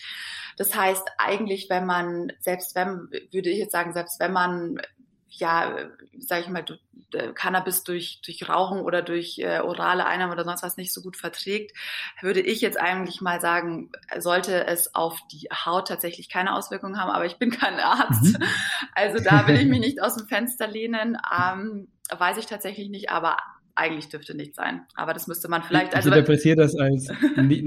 [0.58, 4.82] Das heißt, eigentlich, wenn man, selbst wenn, würde ich jetzt sagen, selbst wenn man
[5.27, 6.75] ja, sag ich mal, du,
[7.13, 11.01] äh, Cannabis durch, durch Rauchen oder durch äh, orale Einnahme oder sonst was nicht so
[11.01, 11.75] gut verträgt,
[12.21, 17.11] würde ich jetzt eigentlich mal sagen, sollte es auf die Haut tatsächlich keine Auswirkungen haben,
[17.11, 18.23] aber ich bin kein Arzt.
[18.23, 18.38] Mhm.
[18.97, 21.17] Also da will ich mich nicht aus dem Fenster lehnen.
[21.38, 23.38] Ähm, weiß ich tatsächlich nicht, aber
[23.75, 24.85] eigentlich dürfte nichts sein.
[24.95, 25.89] Aber das müsste man vielleicht.
[25.89, 27.11] Ich also interpretiere das als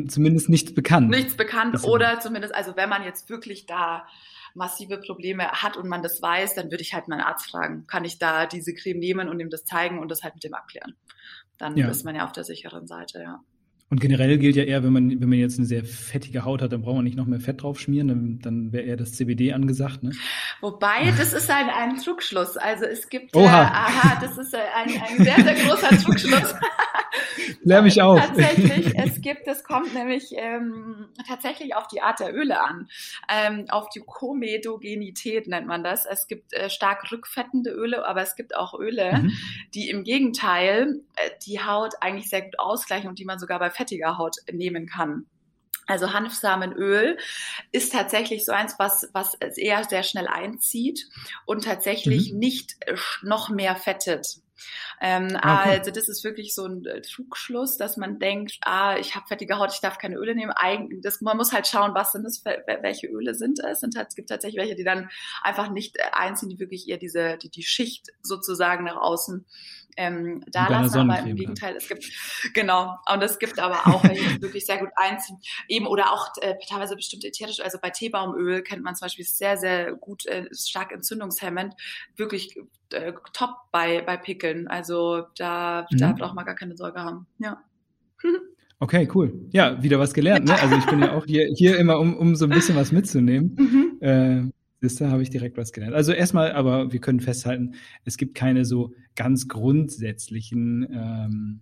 [0.08, 1.10] zumindest nichts bekannt.
[1.10, 4.06] Nichts bekannt oder zumindest, also wenn man jetzt wirklich da
[4.58, 8.04] massive Probleme hat und man das weiß, dann würde ich halt meinen Arzt fragen, kann
[8.04, 10.96] ich da diese Creme nehmen und ihm das zeigen und das halt mit dem abklären.
[11.56, 11.88] Dann ja.
[11.88, 13.40] ist man ja auf der sicheren Seite, ja.
[13.90, 16.72] Und generell gilt ja eher, wenn man, wenn man jetzt eine sehr fettige Haut hat,
[16.72, 19.54] dann braucht man nicht noch mehr Fett drauf schmieren, dann, dann wäre eher das CBD
[19.54, 20.02] angesagt.
[20.02, 20.12] Ne?
[20.60, 22.58] Wobei, das ist ein, ein Trugschluss.
[22.58, 23.62] Also es gibt, Oha.
[23.62, 26.54] Äh, aha, das ist ein, ein sehr, sehr großer Trugschluss.
[27.62, 28.20] Klär mich auf.
[28.20, 32.88] Tatsächlich, es gibt, es kommt nämlich ähm, tatsächlich auf die Art der Öle an.
[33.30, 36.06] Ähm, auf die Komedogenität nennt man das.
[36.06, 39.32] Es gibt äh, stark rückfettende Öle, aber es gibt auch Öle, mhm.
[39.74, 43.70] die im Gegenteil äh, die Haut eigentlich sehr gut ausgleichen und die man sogar bei
[43.78, 45.26] fettiger Haut nehmen kann.
[45.86, 47.16] Also Hanfsamenöl
[47.72, 51.08] ist tatsächlich so eins, was, was eher sehr schnell einzieht
[51.46, 52.38] und tatsächlich mhm.
[52.38, 52.76] nicht
[53.22, 54.42] noch mehr fettet.
[55.00, 55.78] Ähm, ah, okay.
[55.78, 59.58] Also das ist wirklich so ein äh, Trugschluss, dass man denkt, ah, ich habe fettige
[59.58, 60.52] Haut, ich darf keine Öle nehmen.
[60.52, 63.82] Eigentlich, das, man muss halt schauen, was sind es, welche Öle sind es.
[63.82, 65.10] Und es gibt tatsächlich welche, die dann
[65.42, 69.46] einfach nicht äh, einziehen, die wirklich eher diese, die, die Schicht sozusagen nach außen
[69.98, 72.04] ähm, da lassen, aber im Gegenteil, es gibt,
[72.54, 76.28] genau, und es gibt aber auch welche, die wirklich sehr gut einziehen, eben oder auch
[76.40, 80.46] äh, teilweise bestimmte ätherische, also bei Teebaumöl kennt man zum Beispiel sehr, sehr gut, äh,
[80.52, 81.74] stark entzündungshemmend,
[82.16, 82.56] wirklich
[82.92, 84.68] äh, top bei, bei Pickeln.
[84.68, 85.98] Also da, mhm.
[85.98, 87.26] da braucht man gar keine Sorge haben.
[87.38, 87.62] Ja.
[88.80, 89.48] Okay, cool.
[89.50, 90.44] Ja, wieder was gelernt.
[90.44, 90.54] Ne?
[90.54, 93.56] Also ich bin ja auch hier, hier immer, um, um so ein bisschen was mitzunehmen.
[93.58, 93.98] Mhm.
[94.00, 95.94] Äh, Siehste, habe ich direkt was gelernt.
[95.94, 101.60] Also erstmal, aber wir können festhalten, es gibt keine so ganz grundsätzlichen ähm,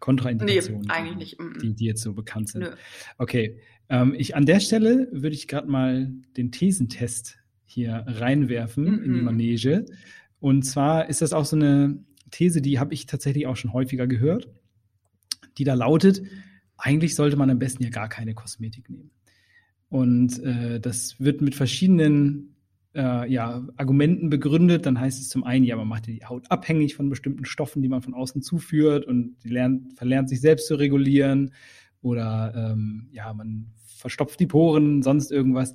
[0.00, 1.62] Kontraindikationen, nee, eigentlich nicht.
[1.62, 2.62] Die, die jetzt so bekannt sind.
[2.62, 2.70] Nö.
[3.16, 9.04] Okay, ähm, ich an der Stelle würde ich gerade mal den Thesentest hier reinwerfen mhm.
[9.04, 9.86] in die Manege.
[10.40, 11.98] Und zwar ist das auch so eine
[12.30, 14.48] These, die habe ich tatsächlich auch schon häufiger gehört,
[15.56, 16.22] die da lautet,
[16.76, 19.10] eigentlich sollte man am besten ja gar keine Kosmetik nehmen.
[19.88, 22.54] Und äh, das wird mit verschiedenen
[22.98, 24.84] äh, ja, Argumenten begründet.
[24.84, 27.88] Dann heißt es zum einen, ja, man macht die Haut abhängig von bestimmten Stoffen, die
[27.88, 31.54] man von außen zuführt und die lernt, verlernt sich selbst zu regulieren.
[32.02, 35.74] Oder ähm, ja, man verstopft die Poren, sonst irgendwas.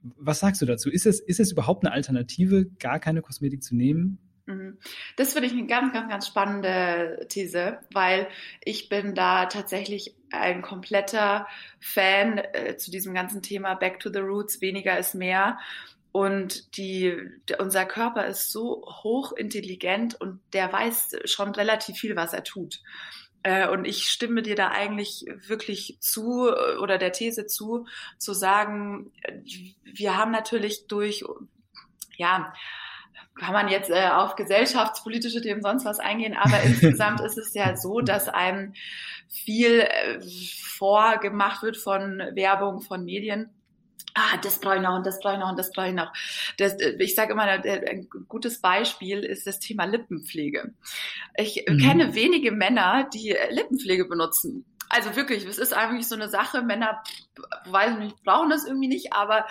[0.00, 0.90] Was sagst du dazu?
[0.90, 4.18] Ist es, ist es überhaupt eine Alternative, gar keine Kosmetik zu nehmen?
[4.46, 4.78] Mhm.
[5.16, 8.28] Das finde ich eine ganz, ganz, ganz spannende These, weil
[8.62, 11.46] ich bin da tatsächlich ein kompletter
[11.80, 15.58] Fan äh, zu diesem ganzen Thema Back to the Roots, weniger ist mehr.
[16.14, 17.12] Und die,
[17.58, 22.82] unser Körper ist so hochintelligent und der weiß schon relativ viel, was er tut.
[23.42, 29.10] Äh, und ich stimme dir da eigentlich wirklich zu oder der These zu, zu sagen,
[29.82, 31.24] wir haben natürlich durch,
[32.16, 32.52] ja,
[33.34, 37.76] kann man jetzt äh, auf gesellschaftspolitische Themen sonst was eingehen, aber insgesamt ist es ja
[37.76, 38.74] so, dass einem
[39.26, 40.20] viel äh,
[40.62, 43.50] vorgemacht wird von Werbung, von Medien
[44.14, 46.12] ah, das brauche ich noch und das brauche ich noch und das brauche ich noch.
[46.58, 50.72] Das, äh, ich sage immer, ein gutes Beispiel ist das Thema Lippenpflege.
[51.36, 51.78] Ich mhm.
[51.78, 57.02] kenne wenige Männer, die Lippenpflege benutzen also wirklich, es ist eigentlich so eine Sache, Männer,
[57.66, 59.46] weiß ich nicht, brauchen das irgendwie nicht, aber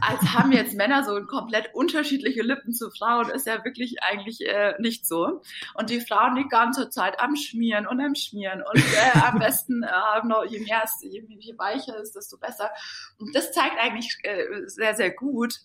[0.00, 4.74] als haben jetzt Männer so komplett unterschiedliche Lippen zu Frauen, ist ja wirklich eigentlich äh,
[4.78, 5.42] nicht so.
[5.74, 9.82] Und die Frauen die ganze Zeit am Schmieren und am Schmieren und äh, am besten
[9.82, 12.70] äh, noch, je mehr, je, je weicher ist, desto besser.
[13.18, 15.60] Und das zeigt eigentlich äh, sehr, sehr gut,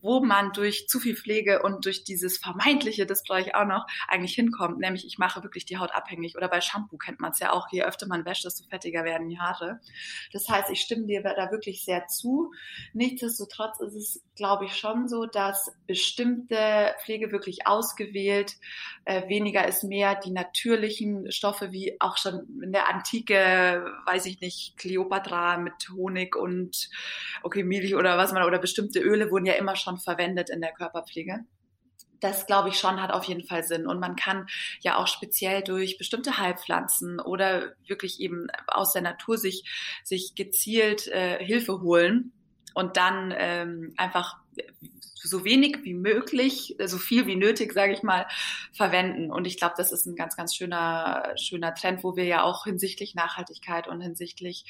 [0.00, 3.86] wo man durch zu viel Pflege und durch dieses vermeintliche, das brauche ich auch noch,
[4.08, 4.78] eigentlich hinkommt.
[4.78, 6.36] Nämlich, ich mache wirklich die Haut abhängig.
[6.36, 7.68] Oder bei Shampoo kennt man es ja auch.
[7.70, 9.80] Je öfter man wäscht, desto fettiger werden die Haare.
[10.32, 12.52] Das heißt, ich stimme dir da wirklich sehr zu.
[12.92, 18.56] Nichtsdestotrotz ist es, glaube ich, schon so, dass bestimmte Pflege wirklich ausgewählt,
[19.04, 24.40] äh, weniger ist mehr, die natürlichen Stoffe, wie auch schon in der Antike, weiß ich
[24.40, 26.88] nicht, Kleopatra mit Honig und
[27.42, 30.72] okay, Milch oder was man, oder bestimmte Öle wurden ja immer schon verwendet in der
[30.72, 31.44] Körperpflege
[32.20, 33.86] das glaube ich schon hat auf jeden Fall Sinn.
[33.86, 34.46] Und man kann
[34.80, 39.64] ja auch speziell durch bestimmte Heilpflanzen oder wirklich eben aus der Natur sich,
[40.04, 42.32] sich gezielt äh, Hilfe holen
[42.74, 44.36] und dann ähm, einfach
[45.22, 48.26] so wenig wie möglich, so viel wie nötig, sage ich mal,
[48.72, 49.30] verwenden.
[49.30, 52.64] Und ich glaube, das ist ein ganz, ganz schöner, schöner Trend, wo wir ja auch
[52.64, 54.64] hinsichtlich Nachhaltigkeit und hinsichtlich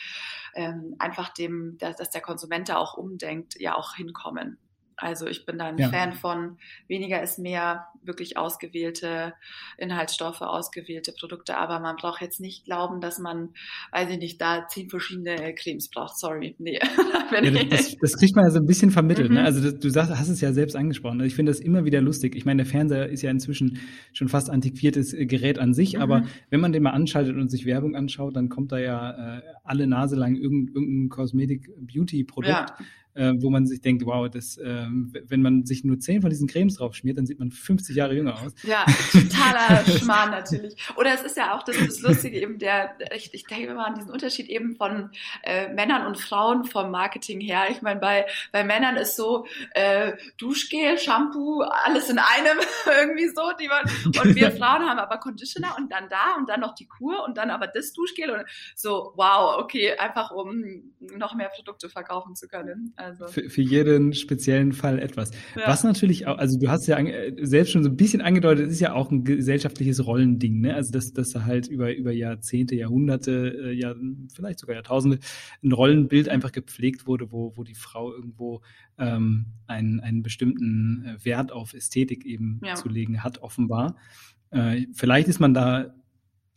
[0.55, 4.59] ähm, einfach dem, dass, dass der Konsument da auch umdenkt, ja auch hinkommen.
[5.01, 5.89] Also ich bin da ein ja.
[5.89, 6.59] Fan von
[6.89, 9.35] weniger ist mehr, wirklich ausgewählte
[9.79, 11.57] Inhaltsstoffe, ausgewählte Produkte.
[11.57, 13.51] Aber man braucht jetzt nicht glauben, dass man,
[13.93, 16.19] weiß ich nicht, da zehn verschiedene Cremes braucht.
[16.19, 16.79] Sorry, nee.
[17.33, 19.31] ja, das, das, kriegt man ja so ein bisschen vermittelt.
[19.31, 19.41] Ne?
[19.41, 19.41] Mhm.
[19.41, 19.45] Ne?
[19.45, 21.21] Also du sagst, hast es ja selbst angesprochen.
[21.21, 22.37] Also ich finde das immer wieder lustig.
[22.37, 23.79] Ich meine, der Fernseher ist ja inzwischen
[24.13, 25.95] schon fast antiquiertes Gerät an sich.
[25.95, 26.03] Mhm.
[26.03, 29.43] Aber wenn man den mal anschaltet und sich Werbung anschaut, dann kommt da ja äh,
[29.65, 32.49] alle Nase lang irgendein, irgendein Kosmetik-Beauty-Produkt.
[32.51, 32.67] Ja
[33.15, 36.49] äh, wo man sich denkt, wow, das, äh, wenn man sich nur zehn von diesen
[36.49, 38.55] Cremes drauf schmiert, dann sieht man 50 Jahre jünger aus.
[38.63, 40.77] Ja, totaler Schmarrn natürlich.
[40.97, 43.95] Oder es ist ja auch das, das Lustige eben, der, ich, ich denke immer an
[43.95, 45.11] diesen Unterschied eben von
[45.43, 47.65] äh, Männern und Frauen vom Marketing her.
[47.71, 53.53] Ich meine, bei, bei Männern ist so äh, Duschgel, Shampoo, alles in einem irgendwie so,
[53.61, 56.87] die man, und wir Frauen haben aber Conditioner und dann da und dann noch die
[56.87, 58.45] Kur und dann aber das Duschgel und
[58.75, 62.95] so, wow, okay, einfach um noch mehr Produkte verkaufen zu können.
[63.01, 63.27] Also.
[63.29, 65.31] Für, für, jeden speziellen Fall etwas.
[65.57, 65.63] Ja.
[65.67, 66.99] Was natürlich auch, also du hast ja
[67.41, 70.75] selbst schon so ein bisschen angedeutet, es ist ja auch ein gesellschaftliches Rollending, ne?
[70.75, 73.95] Also dass, dass da halt über, über Jahrzehnte, Jahrhunderte, äh, ja,
[74.35, 75.19] vielleicht sogar Jahrtausende
[75.63, 78.61] ein Rollenbild einfach gepflegt wurde, wo, wo die Frau irgendwo
[78.99, 82.75] ähm, einen, einen bestimmten äh, Wert auf Ästhetik eben ja.
[82.75, 83.97] zu legen hat, offenbar.
[84.51, 85.95] Äh, vielleicht ist man da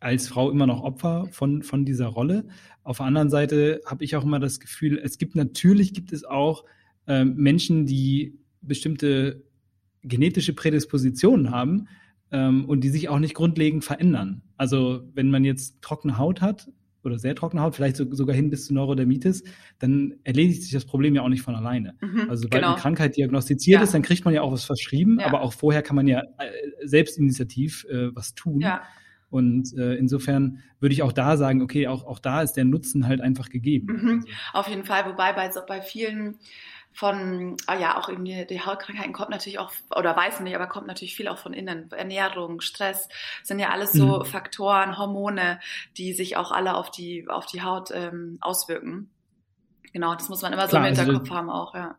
[0.04, 2.46] als Frau immer noch Opfer von, von dieser Rolle.
[2.84, 6.26] Auf der anderen Seite habe ich auch immer das Gefühl, es gibt natürlich gibt es
[6.26, 6.66] auch
[7.08, 9.44] äh, Menschen, die bestimmte
[10.04, 11.88] genetische Prädispositionen haben
[12.32, 14.42] ähm, und die sich auch nicht grundlegend verändern.
[14.58, 16.70] Also wenn man jetzt trockene Haut hat
[17.04, 19.44] oder sehr trockene Haut, vielleicht so, sogar hin bis zu Neurodermitis,
[19.80, 21.96] dann erledigt sich das Problem ja auch nicht von alleine.
[22.02, 22.74] Mhm, also sobald genau.
[22.74, 23.84] eine Krankheit diagnostiziert ja.
[23.84, 25.28] ist, dann kriegt man ja auch was verschrieben, ja.
[25.28, 28.60] aber auch vorher kann man ja äh, selbstinitiativ äh, was tun.
[28.60, 28.84] Ja.
[29.34, 33.08] Und äh, insofern würde ich auch da sagen, okay, auch, auch da ist der Nutzen
[33.08, 33.88] halt einfach gegeben.
[33.88, 34.26] Mhm.
[34.54, 36.36] Auf jeden Fall, wobei bei, bei vielen
[36.92, 40.68] von, ah ja, auch eben die, die Hautkrankheiten kommt natürlich auch, oder weiß nicht, aber
[40.68, 41.90] kommt natürlich viel auch von innen.
[41.90, 43.10] Ernährung, Stress,
[43.42, 44.26] sind ja alles so mhm.
[44.26, 45.60] Faktoren, Hormone,
[45.98, 49.10] die sich auch alle auf die, auf die Haut ähm, auswirken.
[49.94, 51.96] Genau, das muss man immer Klar, so im also Hinterkopf also, haben auch, ja.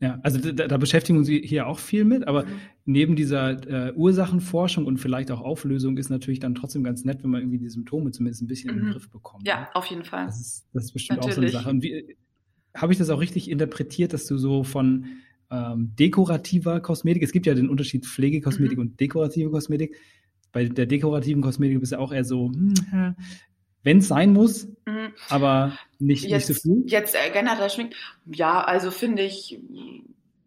[0.00, 2.50] Ja, also da, da beschäftigen wir uns hier auch viel mit, aber mhm.
[2.84, 7.30] neben dieser äh, Ursachenforschung und vielleicht auch Auflösung ist natürlich dann trotzdem ganz nett, wenn
[7.30, 8.78] man irgendwie die Symptome zumindest ein bisschen mhm.
[8.78, 8.92] in den.
[8.92, 9.46] Griff bekommt.
[9.46, 9.68] Ja, ne?
[9.74, 10.26] auf jeden Fall.
[10.26, 11.36] Das ist, das ist bestimmt Natürlich.
[11.36, 11.70] auch so eine Sache.
[11.70, 12.16] Und wie,
[12.74, 15.06] habe ich das auch richtig interpretiert, dass du so von
[15.50, 18.82] ähm, dekorativer Kosmetik, es gibt ja den Unterschied Pflegekosmetik mhm.
[18.84, 19.96] und dekorative Kosmetik.
[20.52, 22.74] Bei der dekorativen Kosmetik bist du auch eher so, hm,
[23.82, 25.12] wenn es sein muss, mhm.
[25.28, 26.82] aber nicht, jetzt, nicht so viel.
[26.86, 27.94] Jetzt äh, generell schminkt,
[28.26, 29.60] ja, also finde ich,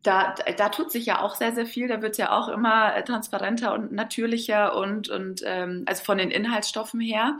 [0.03, 1.87] da, da tut sich ja auch sehr, sehr viel.
[1.87, 6.17] Da wird es ja auch immer äh, transparenter und natürlicher und, und ähm, also von
[6.17, 7.37] den Inhaltsstoffen her.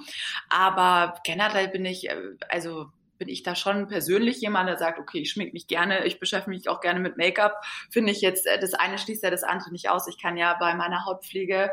[0.50, 2.16] Aber generell bin ich, äh,
[2.50, 6.20] also bin ich da schon persönlich jemand, der sagt, okay, ich schmink mich gerne, ich
[6.20, 7.62] beschäftige mich auch gerne mit Make-up.
[7.90, 10.08] Finde ich jetzt, äh, das eine schließt ja das andere nicht aus.
[10.08, 11.72] Ich kann ja bei meiner Hautpflege,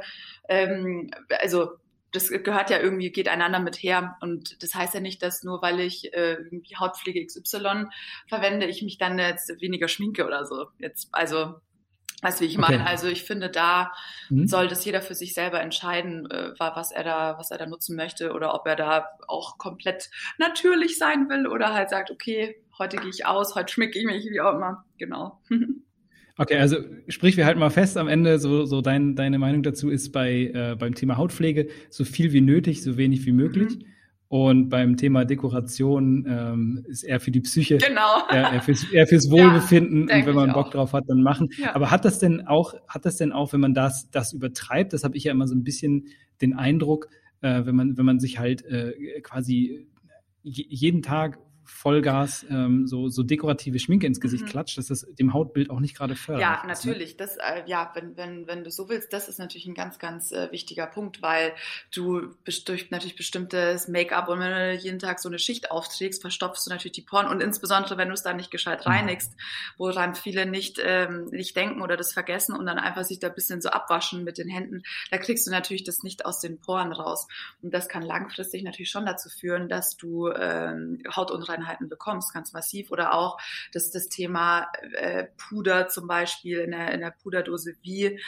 [0.48, 1.70] ähm, also
[2.16, 4.16] das gehört ja irgendwie, geht einander mit her.
[4.20, 7.86] Und das heißt ja nicht, dass nur weil ich äh, irgendwie Hautpflege XY
[8.28, 10.66] verwende, ich mich dann jetzt weniger schminke oder so.
[10.78, 11.56] Jetzt, also
[12.22, 12.80] Weißt du, wie ich meine?
[12.80, 12.88] Okay.
[12.88, 13.92] Also ich finde, da
[14.30, 14.48] mhm.
[14.48, 17.94] soll das jeder für sich selber entscheiden, äh, was er da, was er da nutzen
[17.94, 22.96] möchte oder ob er da auch komplett natürlich sein will oder halt sagt, okay, heute
[22.96, 24.84] gehe ich aus, heute schmecke ich mich, wie auch immer.
[24.98, 25.40] Genau.
[26.38, 26.76] Okay, also
[27.08, 30.50] sprich, wir halten mal fest am Ende, so, so dein, deine Meinung dazu ist bei,
[30.52, 33.76] äh, beim Thema Hautpflege so viel wie nötig, so wenig wie möglich.
[33.76, 33.84] Mhm.
[34.28, 38.28] Und beim Thema Dekoration ähm, ist er für die Psyche, genau.
[38.30, 40.70] eher, eher, fürs, eher fürs Wohlbefinden ja, und wenn man Bock auch.
[40.72, 41.48] drauf hat, dann machen.
[41.58, 41.74] Ja.
[41.74, 45.04] Aber hat das denn auch, hat das denn auch, wenn man das, das übertreibt, das
[45.04, 46.08] habe ich ja immer so ein bisschen
[46.42, 47.08] den Eindruck,
[47.40, 49.86] äh, wenn man, wenn man sich halt äh, quasi
[50.42, 54.48] jeden Tag Vollgas ähm, so, so dekorative Schminke ins Gesicht mhm.
[54.48, 56.42] klatscht, dass das dem Hautbild auch nicht gerade fördert.
[56.42, 56.68] Ja, ne?
[56.68, 57.16] natürlich.
[57.16, 60.32] Das, äh, ja, wenn, wenn, wenn du so willst, das ist natürlich ein ganz, ganz
[60.32, 61.52] äh, wichtiger Punkt, weil
[61.94, 66.66] du durch natürlich bestimmtes Make-up und wenn du jeden Tag so eine Schicht aufträgst, verstopfst
[66.66, 68.92] du natürlich die Poren und insbesondere, wenn du es dann nicht gescheit mhm.
[68.92, 69.32] reinigst,
[69.76, 73.34] woran viele nicht, ähm, nicht denken oder das vergessen und dann einfach sich da ein
[73.34, 76.92] bisschen so abwaschen mit den Händen, da kriegst du natürlich das nicht aus den Poren
[76.92, 77.26] raus.
[77.62, 82.52] Und das kann langfristig natürlich schon dazu führen, dass du ähm, Hautunreinheiten Unreinheiten bekommst, ganz
[82.52, 82.90] massiv.
[82.90, 83.38] Oder auch
[83.72, 87.74] das, das Thema äh, Puder zum Beispiel in der, in der Puderdose.
[87.82, 88.20] Wie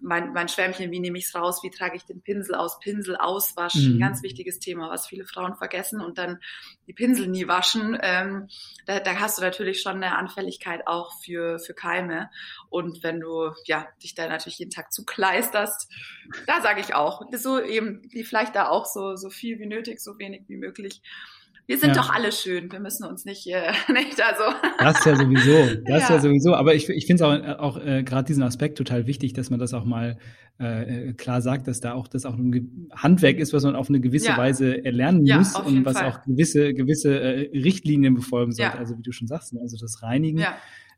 [0.00, 3.16] mein, mein Schwämmchen, wie nehme ich es raus, wie trage ich den Pinsel aus, Pinsel
[3.16, 4.00] auswaschen, mhm.
[4.00, 6.38] ganz wichtiges Thema, was viele Frauen vergessen und dann
[6.86, 7.98] die Pinsel nie waschen.
[8.00, 8.48] Ähm,
[8.86, 12.30] da, da hast du natürlich schon eine Anfälligkeit auch für, für Keime.
[12.68, 15.90] Und wenn du ja dich da natürlich jeden Tag zukleisterst,
[16.46, 20.00] da sage ich auch, so eben, wie vielleicht da auch so, so viel wie nötig,
[20.00, 21.02] so wenig wie möglich.
[21.66, 22.02] Wir sind ja.
[22.02, 22.70] doch alle schön.
[22.70, 24.42] Wir müssen uns nicht, äh, nicht also.
[24.78, 25.82] Das ja sowieso.
[25.86, 26.16] Das ja.
[26.16, 26.54] ja sowieso.
[26.54, 29.58] Aber ich, ich finde es auch, auch äh, gerade diesen Aspekt total wichtig, dass man
[29.58, 30.18] das auch mal
[30.60, 33.88] äh, äh, klar sagt, dass da auch das auch ein Handwerk ist, was man auf
[33.88, 34.36] eine gewisse ja.
[34.36, 36.10] Weise erlernen muss und was Fall.
[36.10, 38.78] auch gewisse gewisse äh, Richtlinien befolgen sollte.
[38.78, 39.60] Also wie du schon sagst, ne?
[39.60, 40.44] also das Reinigen.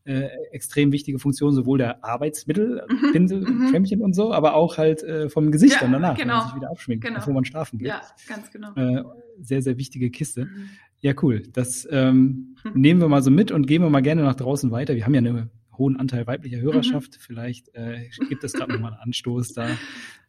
[0.07, 3.71] Äh, extrem wichtige Funktion, sowohl der Arbeitsmittel, mhm, Pinsel, mhm.
[3.71, 6.21] Schwämmchen und so, aber auch halt äh, vom Gesicht ja, dann danach, genau.
[6.21, 6.47] wenn man genau.
[6.47, 7.19] sich wieder abschminkt, genau.
[7.19, 7.88] bevor man schlafen geht.
[7.88, 8.73] Ja, ganz genau.
[8.77, 9.03] Äh,
[9.40, 10.45] sehr, sehr wichtige Kiste.
[10.45, 10.71] Mhm.
[11.01, 11.42] Ja, cool.
[11.53, 12.81] Das ähm, mhm.
[12.81, 14.95] nehmen wir mal so mit und gehen wir mal gerne nach draußen weiter.
[14.95, 17.14] Wir haben ja einen hohen Anteil weiblicher Hörerschaft.
[17.14, 17.21] Mhm.
[17.21, 19.77] Vielleicht äh, gibt es gerade nochmal einen Anstoß, da ein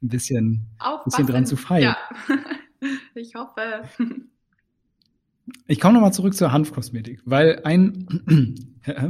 [0.02, 0.68] bisschen,
[1.06, 1.96] bisschen dran zu feiern.
[2.30, 2.38] Ja.
[3.16, 3.84] ich hoffe.
[5.68, 8.08] Ich komme nochmal zurück zur Hanfkosmetik, weil ein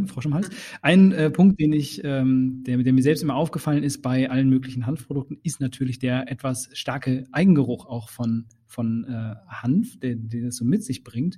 [0.08, 0.50] Frosch im Hals,
[0.82, 4.50] ein äh, Punkt, den ich, ähm, der, der mir selbst immer aufgefallen ist bei allen
[4.50, 10.46] möglichen Hanfprodukten, ist natürlich der etwas starke Eigengeruch auch von, von äh, Hanf, der, der
[10.46, 11.38] das so mit sich bringt.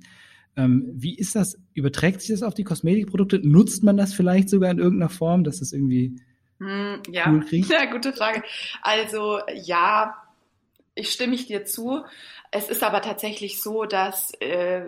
[0.56, 1.58] Ähm, wie ist das?
[1.74, 3.40] Überträgt sich das auf die Kosmetikprodukte?
[3.42, 6.16] Nutzt man das vielleicht sogar in irgendeiner Form, dass das irgendwie
[6.58, 7.30] hm, ja.
[7.30, 7.70] cool riecht?
[7.72, 8.42] Ja, gute Frage.
[8.82, 10.14] Also ja,
[10.94, 12.04] ich stimme ich dir zu.
[12.50, 14.82] Es ist aber tatsächlich so, dass, äh,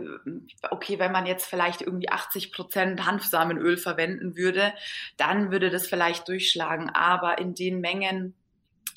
[0.70, 4.72] okay, wenn man jetzt vielleicht irgendwie 80 Prozent Hanfsamenöl verwenden würde,
[5.16, 6.90] dann würde das vielleicht durchschlagen.
[6.90, 8.34] Aber in den Mengen,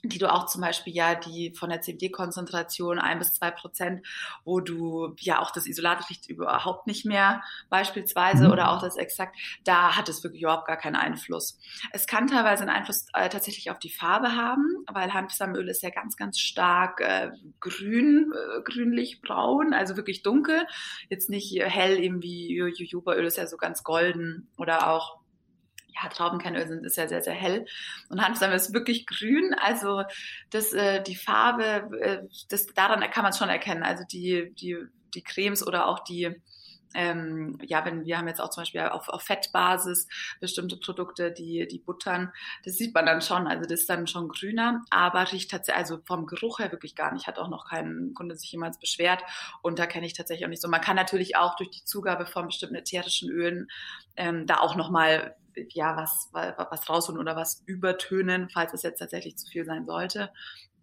[0.09, 4.05] die du auch zum Beispiel ja die von der CBD-Konzentration ein bis zwei Prozent,
[4.43, 8.51] wo du ja auch das Isolat riecht überhaupt nicht mehr beispielsweise mhm.
[8.51, 11.59] oder auch das Extrakt, da hat es wirklich überhaupt gar keinen Einfluss.
[11.91, 15.89] Es kann teilweise einen Einfluss äh, tatsächlich auf die Farbe haben, weil Hanfsamenöl ist ja
[15.89, 20.65] ganz, ganz stark äh, grün, äh, grünlich-braun, also wirklich dunkel,
[21.09, 25.24] jetzt nicht hell eben wie Jojobaöl ist ja so ganz golden oder auch
[25.95, 27.65] ja, Traubenkernöl sind, ist ja sehr, sehr hell.
[28.09, 29.55] Und Hanfsamen ist wirklich grün.
[29.61, 30.03] Also
[30.49, 33.83] das, äh, die Farbe, äh, das, daran kann man es schon erkennen.
[33.83, 34.77] Also die, die,
[35.13, 36.35] die Cremes oder auch die,
[36.95, 40.07] ähm, ja, wenn wir haben jetzt auch zum Beispiel auf, auf Fettbasis
[40.39, 42.31] bestimmte Produkte, die, die buttern,
[42.63, 45.99] das sieht man dann schon, also das ist dann schon grüner, aber riecht tatsächlich, also
[46.05, 49.21] vom Geruch her wirklich gar nicht, hat auch noch kein Kunde sich jemals beschwert
[49.61, 50.69] und da kenne ich tatsächlich auch nicht so.
[50.69, 53.67] Man kann natürlich auch durch die Zugabe von bestimmten ätherischen Ölen
[54.15, 55.35] ähm, da auch nochmal
[55.69, 60.31] ja, was, was rausholen oder was übertönen, falls es jetzt tatsächlich zu viel sein sollte.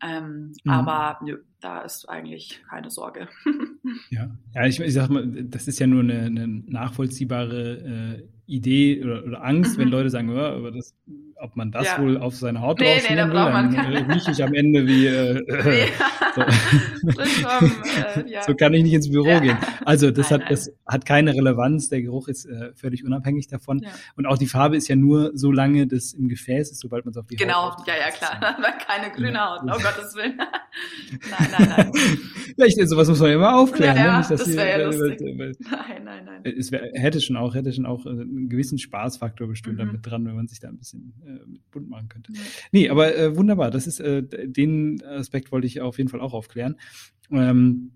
[0.03, 0.70] Ähm, mhm.
[0.70, 3.28] Aber nö, da ist eigentlich keine Sorge.
[4.10, 9.02] ja, ja ich, ich sag mal, das ist ja nur eine, eine nachvollziehbare äh, Idee
[9.02, 9.82] oder, oder Angst, mhm.
[9.82, 10.94] wenn Leute sagen, ja, aber das,
[11.36, 12.02] ob man das ja.
[12.02, 15.06] wohl auf seine Haut nee, drauf nee, will, dann äh, rieche ich am Ende wie
[15.06, 15.34] äh,
[15.64, 15.88] nee.
[16.34, 16.40] so.
[16.40, 18.42] äh, ja.
[18.42, 18.54] so.
[18.54, 19.58] kann ich nicht ins Büro gehen.
[19.84, 20.50] Also das nein, hat nein.
[20.50, 21.88] das hat keine Relevanz.
[21.88, 23.84] Der Geruch ist äh, völlig unabhängig davon.
[24.16, 27.12] Und auch die Farbe ist ja nur so lange das im Gefäß ist, sobald man
[27.12, 27.70] es auf die genau.
[27.70, 28.56] Haut Genau, ja, ja, klar.
[28.86, 30.38] keine grüne Haut, oh Gottes Willen.
[30.38, 31.92] nein, nein, nein.
[32.55, 33.96] Vielleicht sowas muss man ja immer aufklären.
[33.96, 34.18] Ja, ne?
[34.18, 35.20] Nicht, das wäre ja lustig.
[35.38, 36.55] Weil, nein, nein, nein.
[36.59, 39.86] Es wär, hätte schon auch, hätte schon auch äh, einen gewissen Spaßfaktor bestimmt mhm.
[39.86, 42.32] damit dran, wenn man sich da ein bisschen äh, bunt machen könnte.
[42.32, 42.38] Mhm.
[42.72, 43.70] Nee, aber äh, wunderbar.
[43.70, 46.76] Das ist, äh, den Aspekt wollte ich auf jeden Fall auch aufklären.
[47.30, 47.92] Ähm,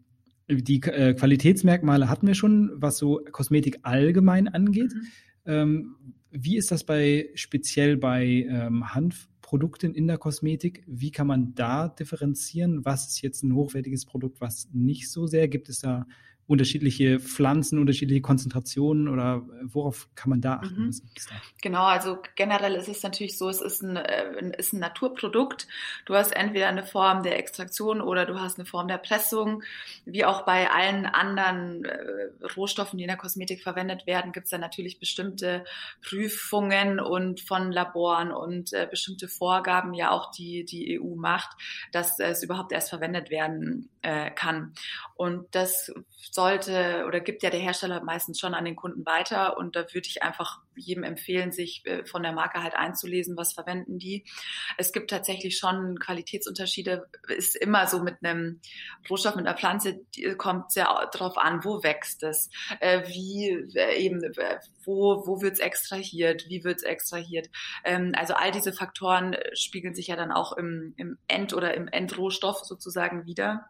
[0.48, 4.94] die äh, Qualitätsmerkmale hatten wir schon, was so Kosmetik allgemein angeht.
[4.94, 5.07] Mhm.
[5.46, 5.96] Ähm,
[6.30, 8.94] wie ist das bei speziell bei ähm,
[9.47, 10.82] Hanfprodukten in der Kosmetik?
[10.88, 12.84] Wie kann man da differenzieren?
[12.84, 15.47] Was ist jetzt ein hochwertiges Produkt, was nicht so sehr?
[15.47, 16.07] Gibt es da
[16.49, 20.86] unterschiedliche Pflanzen, unterschiedliche Konzentrationen oder worauf kann man da achten?
[20.86, 21.01] Mhm.
[21.61, 25.66] Genau, also generell ist es natürlich so, es ist ein, äh, ist ein Naturprodukt.
[26.05, 29.64] Du hast entweder eine Form der Extraktion oder du hast eine Form der Pressung.
[30.05, 34.51] Wie auch bei allen anderen äh, Rohstoffen, die in der Kosmetik verwendet werden, gibt es
[34.51, 35.64] da natürlich bestimmte
[36.01, 41.57] Prüfungen und von Laboren und äh, bestimmte Vorgaben ja auch die die EU macht,
[41.90, 44.72] dass es überhaupt erst verwendet werden äh, kann.
[45.16, 45.92] Und das
[46.30, 49.59] sollte oder gibt ja der Hersteller meistens schon an den Kunden weiter.
[49.59, 53.52] Und da würde ich einfach jedem empfehlen, sich äh, von der Marke halt einzulesen, was
[53.52, 54.24] verwenden die.
[54.78, 57.09] Es gibt tatsächlich schon Qualitätsunterschiede.
[57.26, 58.61] Ist immer so mit einem
[59.11, 60.00] Rohstoff, mit einer Pflanze,
[60.36, 62.48] kommt sehr darauf an, wo wächst es,
[62.78, 64.20] äh, wie äh, eben,
[64.84, 67.48] wo, wo wird es extrahiert, wie wird es extrahiert.
[67.82, 71.88] Ähm, also all diese Faktoren spiegeln sich ja dann auch im, im End- oder im
[71.88, 73.68] Endrohstoff sozusagen wieder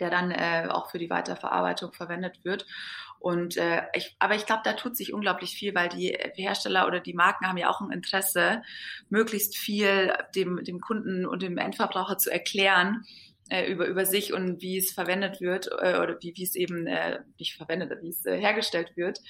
[0.00, 2.66] der dann äh, auch für die Weiterverarbeitung verwendet wird.
[3.18, 7.00] Und äh, ich, aber ich glaube, da tut sich unglaublich viel, weil die Hersteller oder
[7.00, 8.62] die Marken haben ja auch ein Interesse,
[9.08, 13.04] möglichst viel dem, dem Kunden und dem Endverbraucher zu erklären,
[13.48, 16.86] äh, über, über sich und wie es verwendet wird äh, oder wie, wie es eben
[16.86, 19.20] äh, nicht verwendet, wie es äh, hergestellt wird.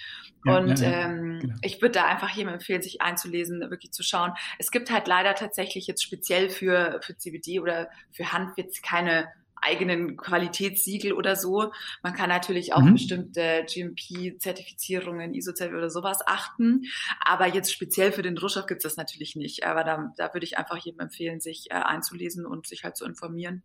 [0.45, 1.55] Ja, und ja, ja, ähm, genau.
[1.62, 4.33] ich würde da einfach jedem empfehlen, sich einzulesen, wirklich zu schauen.
[4.59, 9.29] Es gibt halt leider tatsächlich jetzt speziell für, für CBD oder für Hand jetzt keine
[9.67, 11.73] eigenen Qualitätssiegel oder so.
[12.03, 12.95] Man kann natürlich auch mhm.
[12.95, 16.85] bestimmte GMP-Zertifizierungen, ISO-Zertifizierungen oder sowas achten.
[17.21, 19.64] Aber jetzt speziell für den Rohstoff gibt es das natürlich nicht.
[19.64, 23.05] Aber da, da würde ich einfach jedem empfehlen, sich äh, einzulesen und sich halt zu
[23.05, 23.62] informieren.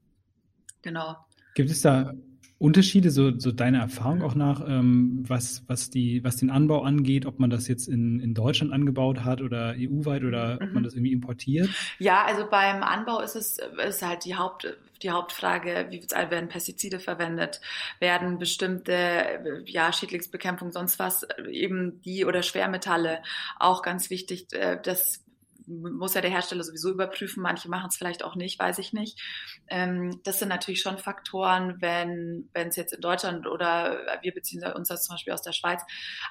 [0.82, 1.18] Genau.
[1.54, 2.14] Gibt es da
[2.62, 7.26] Unterschiede, so, so deine Erfahrung auch nach, ähm, was, was, die, was den Anbau angeht,
[7.26, 10.68] ob man das jetzt in, in Deutschland angebaut hat oder EU-weit oder mhm.
[10.68, 11.70] ob man das irgendwie importiert?
[11.98, 13.58] Ja, also beim Anbau ist es
[13.88, 17.60] ist halt die Haupt die Hauptfrage, wie werden Pestizide verwendet,
[18.00, 23.24] werden bestimmte ja, Schädlingsbekämpfung, sonst was, eben die oder Schwermetalle
[23.58, 25.24] auch ganz wichtig, äh, das
[25.68, 27.42] muss ja der Hersteller sowieso überprüfen.
[27.42, 29.20] Manche machen es vielleicht auch nicht, weiß ich nicht.
[29.68, 34.90] Ähm, das sind natürlich schon Faktoren, wenn es jetzt in Deutschland oder wir beziehen uns
[34.90, 35.82] das zum Beispiel aus der Schweiz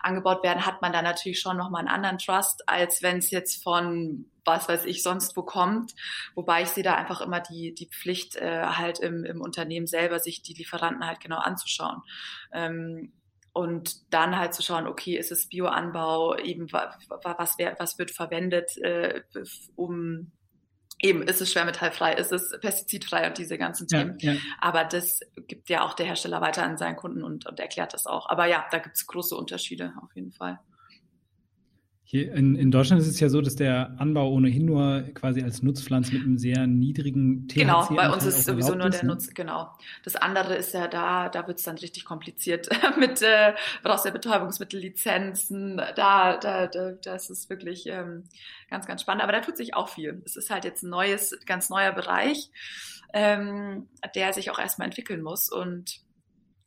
[0.03, 3.62] angebaut werden, hat man da natürlich schon nochmal einen anderen Trust, als wenn es jetzt
[3.62, 5.95] von was weiß ich sonst wo kommt.
[6.35, 10.18] Wobei ich sehe da einfach immer die, die Pflicht äh, halt im, im Unternehmen selber,
[10.18, 12.03] sich die Lieferanten halt genau anzuschauen.
[12.53, 13.12] Ähm,
[13.53, 19.22] und dann halt zu schauen, okay, ist es Bioanbau, eben was, was wird verwendet, äh,
[19.76, 20.32] um
[21.03, 24.16] eben ist es schwermetallfrei, ist es pestizidfrei und diese ganzen Themen.
[24.20, 24.40] Ja, ja.
[24.61, 28.07] Aber das gibt ja auch der Hersteller weiter an seinen Kunden und, und erklärt das
[28.07, 28.28] auch.
[28.28, 30.61] Aber ja, da gibt es große Unterschiede auf jeden Fall.
[32.11, 35.63] Hier in, in Deutschland ist es ja so, dass der Anbau ohnehin nur quasi als
[35.63, 39.11] Nutzpflanze mit einem sehr niedrigen THC Genau, bei uns ist sowieso nur der ne?
[39.11, 39.71] Nutz, genau.
[40.03, 43.53] Das andere ist ja da, da wird es dann richtig kompliziert mit äh,
[43.85, 48.25] brauchst ja Betäubungsmittellizenzen, da, da, da, das ist wirklich ähm,
[48.69, 49.23] ganz, ganz spannend.
[49.23, 50.21] Aber da tut sich auch viel.
[50.25, 52.51] Es ist halt jetzt ein neues, ganz neuer Bereich,
[53.13, 53.87] ähm,
[54.17, 55.49] der sich auch erstmal entwickeln muss.
[55.49, 56.01] Und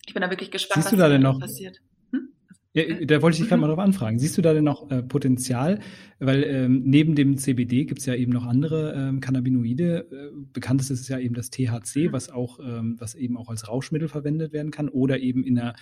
[0.06, 1.82] ich bin da wirklich gespannt, Siehst was da noch passiert.
[2.76, 4.18] Ja, da wollte ich dich gerade mal drauf anfragen.
[4.18, 5.80] Siehst du da denn noch äh, Potenzial?
[6.18, 10.08] Weil ähm, neben dem CBD gibt es ja eben noch andere ähm, Cannabinoide.
[10.12, 12.12] Äh, bekanntest ist ja eben das THC, mhm.
[12.14, 15.76] was auch, ähm, was eben auch als Rauschmittel verwendet werden kann oder eben in der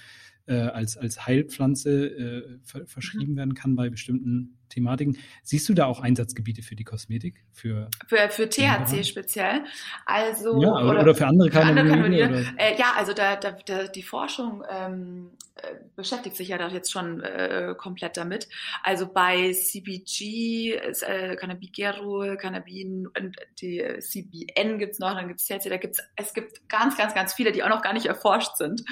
[0.48, 3.38] äh, als, als Heilpflanze äh, ver verschrieben mhm.
[3.38, 5.18] werden kann bei bestimmten Thematiken.
[5.44, 7.44] Siehst du da auch Einsatzgebiete für die Kosmetik?
[7.52, 9.64] Für, für, für THC speziell?
[10.06, 12.54] Also, ja, oder, oder für andere Cannabinoide?
[12.58, 16.92] Äh, ja, also da, da, da die Forschung ähm, äh, beschäftigt sich ja da jetzt
[16.92, 18.48] schon äh, komplett damit.
[18.84, 25.78] Also bei CBG, äh, Cannabigero, Cannabin, und die CBN gibt's noch, dann gibt's THC, da
[25.78, 28.84] gibt's, es gibt ganz, ganz, ganz viele, die auch noch gar nicht erforscht sind.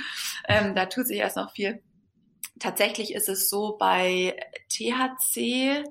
[0.48, 1.82] Ähm, da tut sich erst noch viel.
[2.60, 4.38] Tatsächlich ist es so, bei
[4.70, 5.84] THC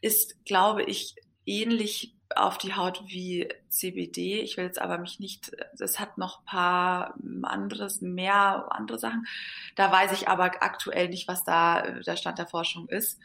[0.00, 1.14] ist, glaube ich,
[1.46, 4.40] ähnlich auf die Haut wie CBD.
[4.40, 9.26] Ich will jetzt aber mich nicht, das hat noch paar anderes, mehr andere Sachen.
[9.74, 13.18] Da weiß ich aber aktuell nicht, was da der Stand der Forschung ist.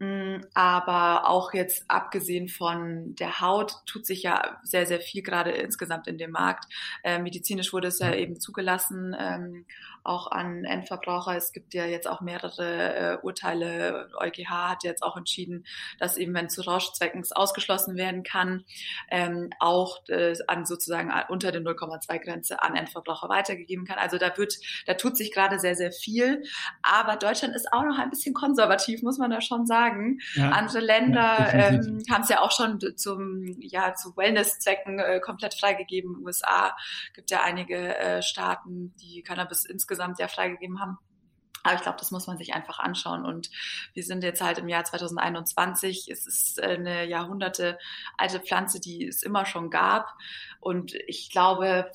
[0.00, 5.50] Mm, aber auch jetzt abgesehen von der Haut tut sich ja sehr, sehr viel gerade
[5.50, 6.64] insgesamt in dem Markt.
[7.04, 9.66] Äh, medizinisch wurde es ja eben zugelassen, ähm,
[10.02, 11.36] auch an Endverbraucher.
[11.36, 14.08] Es gibt ja jetzt auch mehrere äh, Urteile.
[14.18, 15.64] EuGH hat jetzt auch entschieden,
[15.98, 18.64] dass eben, wenn zu Rauschzwecken ausgeschlossen werden kann,
[19.10, 23.98] ähm, auch äh, an sozusagen unter der 0,2 Grenze an Endverbraucher weitergegeben kann.
[23.98, 26.42] Also da wird, da tut sich gerade sehr, sehr viel.
[26.82, 30.18] Aber Deutschland ist auch noch ein bisschen konservativ, muss man da schon sagen.
[30.34, 30.50] Ja.
[30.50, 35.54] Andere Länder ja, ähm, haben es ja auch schon zum, ja, zu Wellnesszwecken äh, komplett
[35.54, 36.24] freigegeben.
[36.24, 36.76] USA
[37.14, 40.98] gibt ja einige äh, Staaten, die Cannabis insgesamt insgesamt ja freigegeben haben.
[41.62, 43.26] Aber ich glaube, das muss man sich einfach anschauen.
[43.26, 43.50] Und
[43.92, 46.08] wir sind jetzt halt im Jahr 2021.
[46.08, 47.78] Es ist eine Jahrhunderte
[48.16, 50.08] alte Pflanze, die es immer schon gab.
[50.60, 51.90] Und ich glaube,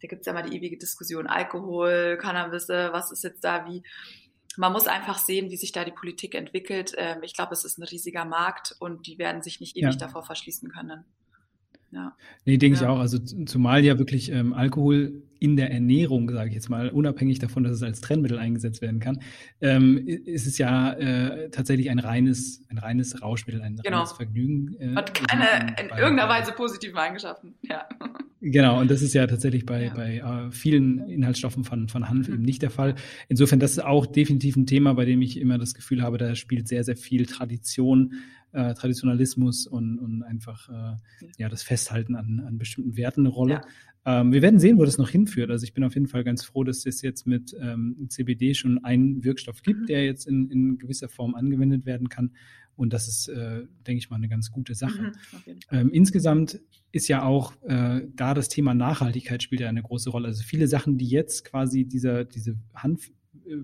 [0.00, 3.82] da gibt es ja mal die ewige Diskussion, Alkohol, Cannabis, was ist jetzt da wie.
[4.56, 6.94] Man muss einfach sehen, wie sich da die Politik entwickelt.
[6.96, 9.98] Ähm, ich glaube, es ist ein riesiger Markt und die werden sich nicht ewig ja.
[9.98, 11.04] davor verschließen können.
[11.94, 12.16] Ja.
[12.44, 12.82] Nee, denke ja.
[12.82, 12.98] ich auch.
[12.98, 17.64] Also zumal ja wirklich ähm, Alkohol in der Ernährung, sage ich jetzt mal, unabhängig davon,
[17.64, 19.20] dass es als Trennmittel eingesetzt werden kann,
[19.60, 23.98] ähm, ist es ja äh, tatsächlich ein reines, ein reines Rauschmittel, ein genau.
[23.98, 24.74] reines Vergnügen.
[24.80, 27.54] Äh, Hat keine in, in irgendeiner Weise positiven Eigenschaften.
[27.62, 27.86] Ja.
[28.46, 29.94] Genau, und das ist ja tatsächlich bei, ja.
[29.94, 32.34] bei äh, vielen Inhaltsstoffen von, von Hanf mhm.
[32.34, 32.94] eben nicht der Fall.
[33.26, 36.34] Insofern, das ist auch definitiv ein Thema, bei dem ich immer das Gefühl habe, da
[36.34, 38.16] spielt sehr, sehr viel Tradition
[38.54, 40.96] äh, Traditionalismus und, und einfach äh,
[41.38, 43.54] ja das Festhalten an, an bestimmten Werten eine Rolle.
[43.54, 44.20] Ja.
[44.20, 45.50] Ähm, wir werden sehen, wo das noch hinführt.
[45.50, 48.84] Also ich bin auf jeden Fall ganz froh, dass es jetzt mit ähm, CBD schon
[48.84, 49.86] einen Wirkstoff gibt, mhm.
[49.86, 52.32] der jetzt in, in gewisser Form angewendet werden kann.
[52.76, 55.12] Und das ist, äh, denke ich mal, eine ganz gute Sache.
[55.46, 56.60] Mhm, ähm, insgesamt
[56.92, 60.28] ist ja auch äh, da das Thema Nachhaltigkeit spielt ja eine große Rolle.
[60.28, 63.10] Also viele Sachen, die jetzt quasi dieser, diese Hanf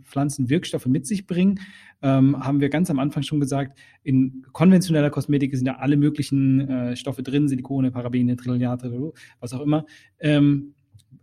[0.03, 1.61] Pflanzenwirkstoffe mit sich bringen,
[2.03, 6.69] ähm, haben wir ganz am Anfang schon gesagt, in konventioneller Kosmetik sind ja alle möglichen
[6.69, 9.87] äh, Stoffe drin, Silikone, Parabene, Trilliate, was auch immer.
[10.19, 10.75] Ähm,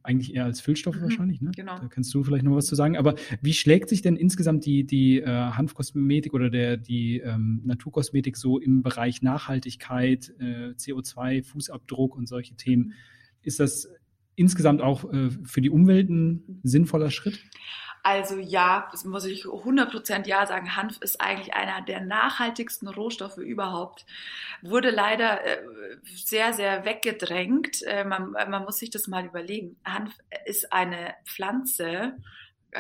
[0.04, 1.52] eigentlich eher als Füllstoffe mhm, wahrscheinlich, ne?
[1.56, 1.78] Genau.
[1.78, 2.98] Da kannst du vielleicht noch was zu sagen.
[2.98, 8.38] Aber wie schlägt sich denn insgesamt die, die äh, Hanfkosmetik oder der, die ähm, Naturkosmetik
[8.38, 12.94] so im Bereich Nachhaltigkeit, äh, CO2, Fußabdruck und solche Themen?
[13.42, 13.90] Ist das
[14.36, 17.44] insgesamt auch äh, für die Umwelt ein sinnvoller Schritt?
[18.08, 20.78] Also ja, das muss ich 100% ja sagen.
[20.78, 24.06] Hanf ist eigentlich einer der nachhaltigsten Rohstoffe überhaupt.
[24.62, 25.58] Wurde leider äh,
[26.06, 27.84] sehr, sehr weggedrängt.
[27.84, 29.76] Äh, man, man muss sich das mal überlegen.
[29.84, 30.14] Hanf
[30.46, 32.16] ist eine Pflanze,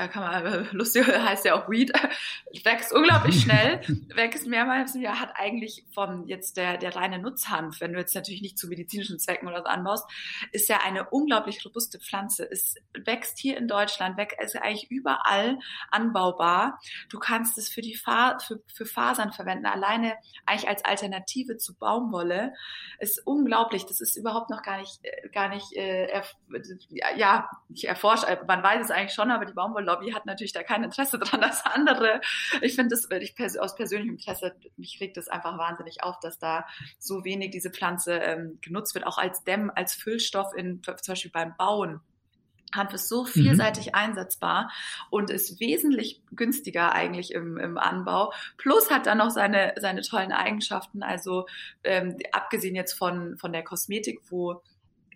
[0.08, 1.92] kann man, lustig heißt ja auch Weed,
[2.64, 3.82] wächst unglaublich schnell,
[4.14, 8.14] wächst mehrmals im Jahr, hat eigentlich vom jetzt der, der reine Nutzhanf, wenn du jetzt
[8.14, 10.06] natürlich nicht zu medizinischen Zwecken oder so anbaust,
[10.52, 12.48] ist ja eine unglaublich robuste Pflanze.
[12.50, 15.58] Es wächst hier in Deutschland, weg, ist eigentlich überall
[15.90, 16.80] anbaubar.
[17.10, 21.76] Du kannst es für die Fa für, für Fasern verwenden, alleine eigentlich als Alternative zu
[21.76, 22.54] Baumwolle.
[23.00, 23.86] Ist unglaublich.
[23.86, 26.22] Das ist überhaupt noch gar nicht, äh, gar nicht, äh,
[27.16, 28.26] ja, nicht erforscht.
[28.48, 31.44] Man weiß es eigentlich schon, aber die Baumwolle Lobby hat natürlich da kein Interesse dran
[31.44, 32.22] als andere.
[32.62, 36.38] Ich finde das ich pers aus persönlichem Interesse, mich regt es einfach wahnsinnig auf, dass
[36.38, 36.66] da
[37.00, 41.32] so wenig diese Pflanze ähm, genutzt wird, auch als Dämm, als Füllstoff in, zum Beispiel
[41.32, 42.02] beim Bauen.
[42.76, 43.28] Hanf ist so mhm.
[43.28, 43.96] vielseitig mhm.
[43.96, 44.72] einsetzbar
[45.10, 48.34] und ist wesentlich günstiger eigentlich im, im Anbau.
[48.58, 51.04] Plus hat dann noch seine, seine tollen Eigenschaften.
[51.04, 51.48] Also
[51.84, 54.62] ähm, abgesehen jetzt von, von der Kosmetik, wo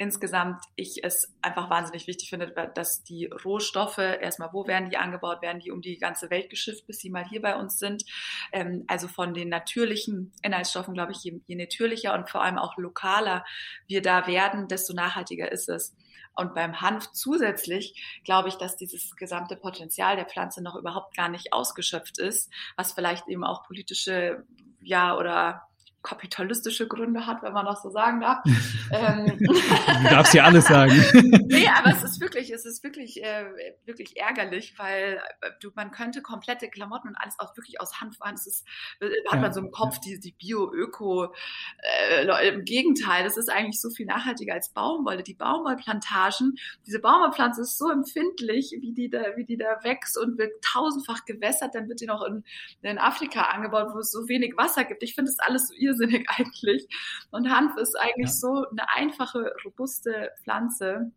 [0.01, 5.43] insgesamt ich es einfach wahnsinnig wichtig finde, dass die Rohstoffe erstmal, wo werden die angebaut,
[5.43, 8.03] werden die um die ganze Welt geschifft, bis sie mal hier bei uns sind.
[8.51, 12.77] Ähm, also von den natürlichen Inhaltsstoffen, glaube ich, je, je natürlicher und vor allem auch
[12.77, 13.45] lokaler
[13.85, 15.95] wir da werden, desto nachhaltiger ist es.
[16.33, 21.29] Und beim Hanf zusätzlich glaube ich, dass dieses gesamte Potenzial der Pflanze noch überhaupt gar
[21.29, 24.47] nicht ausgeschöpft ist, was vielleicht eben auch politische,
[24.81, 25.67] ja, oder
[26.03, 28.39] kapitalistische Gründe hat, wenn man das so sagen darf.
[28.91, 30.93] ähm, du darfst ja alles sagen.
[31.47, 33.45] nee, aber es ist wirklich, es ist wirklich, äh,
[33.85, 38.15] wirklich ärgerlich, weil äh, du, man könnte komplette Klamotten und alles auch wirklich aus Hand
[38.17, 38.33] fahren.
[38.33, 38.67] Es ist,
[38.99, 40.01] äh, hat ja, man so im Kopf, ja.
[40.05, 41.33] die, die Bio-Öko,
[41.77, 45.23] äh, im Gegenteil, das ist eigentlich so viel nachhaltiger als Baumwolle.
[45.23, 50.37] Die Baumwollplantagen, diese Baumwollpflanze ist so empfindlich, wie die da, wie die da wächst und
[50.37, 52.43] wird tausendfach gewässert, dann wird die noch in,
[52.81, 55.03] in Afrika angebaut, wo es so wenig Wasser gibt.
[55.03, 56.87] Ich finde das alles so irrsinnig eigentlich.
[57.31, 58.35] Und Hanf ist eigentlich ja.
[58.35, 61.11] so eine einfache, robuste Pflanze.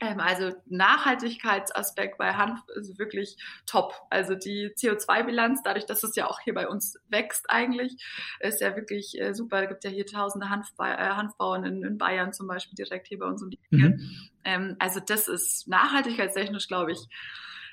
[0.00, 3.94] Ähm, also Nachhaltigkeitsaspekt bei Hanf ist wirklich top.
[4.10, 7.96] Also die CO2-Bilanz, dadurch, dass es ja auch hier bei uns wächst eigentlich,
[8.40, 9.62] ist ja wirklich äh, super.
[9.62, 13.18] Es gibt ja hier tausende Hanfba äh, Hanfbauern in, in, Bayern zum Beispiel direkt hier
[13.18, 13.76] bei uns um die Ecke.
[13.76, 14.30] Mhm.
[14.44, 17.00] Ähm, also das ist nachhaltigkeitstechnisch, glaube ich,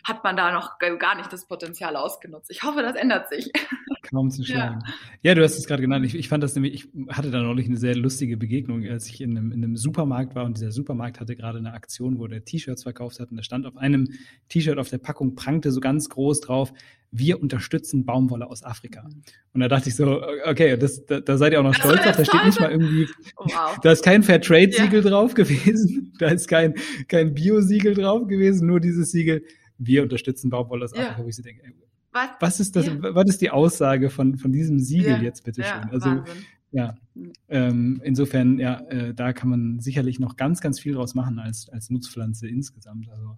[0.03, 2.49] hat man da noch gar nicht das Potenzial ausgenutzt.
[2.51, 3.51] Ich hoffe, das ändert sich.
[4.09, 4.79] Kaum zu schlagen.
[4.85, 4.93] Ja,
[5.23, 6.05] ja du hast es gerade genannt.
[6.05, 9.21] Ich, ich, fand das nämlich, ich hatte da neulich eine sehr lustige Begegnung, als ich
[9.21, 12.45] in einem, in einem Supermarkt war und dieser Supermarkt hatte gerade eine Aktion, wo der
[12.45, 14.07] T-Shirts verkauft hat und da stand auf einem
[14.49, 16.73] T-Shirt auf der Packung prangte so ganz groß drauf,
[17.11, 19.07] wir unterstützen Baumwolle aus Afrika.
[19.53, 22.17] Und da dachte ich so, okay, das, da, da seid ihr auch noch stolz drauf.
[22.17, 23.77] Da steht nicht mal irgendwie, wow.
[23.81, 25.09] da ist kein Fairtrade-Siegel ja.
[25.09, 26.73] drauf gewesen, da ist kein,
[27.07, 29.43] kein Bio-Siegel drauf gewesen, nur dieses Siegel,
[29.77, 31.73] wir unterstützen Baumwolle aus Afrika, wo ich so denke, ey,
[32.16, 32.95] was, was, ist das, ja.
[32.99, 35.22] was ist die Aussage von, von diesem Siegel ja.
[35.22, 35.89] jetzt bitte schön?
[35.91, 36.34] also, Wahnsinn.
[36.72, 36.95] ja.
[37.13, 37.34] Hm.
[37.49, 41.70] Ähm, insofern, ja, äh, da kann man sicherlich noch ganz, ganz viel draus machen als,
[41.70, 43.09] als Nutzpflanze insgesamt.
[43.09, 43.38] Also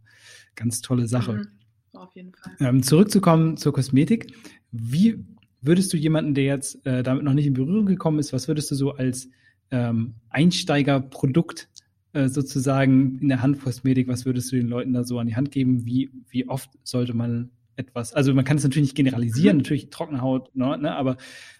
[0.55, 1.33] ganz tolle Sache.
[1.33, 1.47] Mhm.
[1.93, 2.53] Auf jeden Fall.
[2.59, 4.27] Ähm, zurückzukommen zur Kosmetik.
[4.71, 5.25] Wie
[5.61, 8.69] würdest du jemanden, der jetzt äh, damit noch nicht in Berührung gekommen ist, was würdest
[8.69, 9.29] du so als
[9.71, 11.69] ähm, Einsteigerprodukt
[12.13, 15.51] äh, sozusagen in der Handkosmetik, was würdest du den Leuten da so an die Hand
[15.51, 15.85] geben?
[15.85, 19.61] Wie, wie oft sollte man etwas, also man kann es natürlich nicht generalisieren, mhm.
[19.63, 21.17] natürlich trockene Haut, ne, ne aber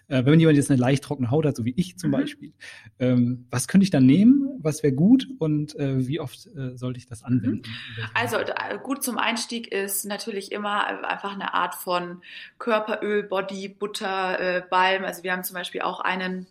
[0.08, 2.12] äh, wenn jemand jetzt eine leicht trockene Haut hat, so wie ich zum mhm.
[2.12, 2.52] Beispiel,
[2.98, 4.58] ähm, was könnte ich dann nehmen?
[4.60, 7.62] Was wäre gut und äh, wie oft äh, sollte ich das anwenden?
[7.68, 8.04] Mhm.
[8.14, 8.38] Also
[8.82, 12.22] gut zum Einstieg ist natürlich immer äh, einfach eine Art von
[12.58, 15.04] Körperöl, Body, Butter, äh, Balm.
[15.04, 16.46] Also wir haben zum Beispiel auch einen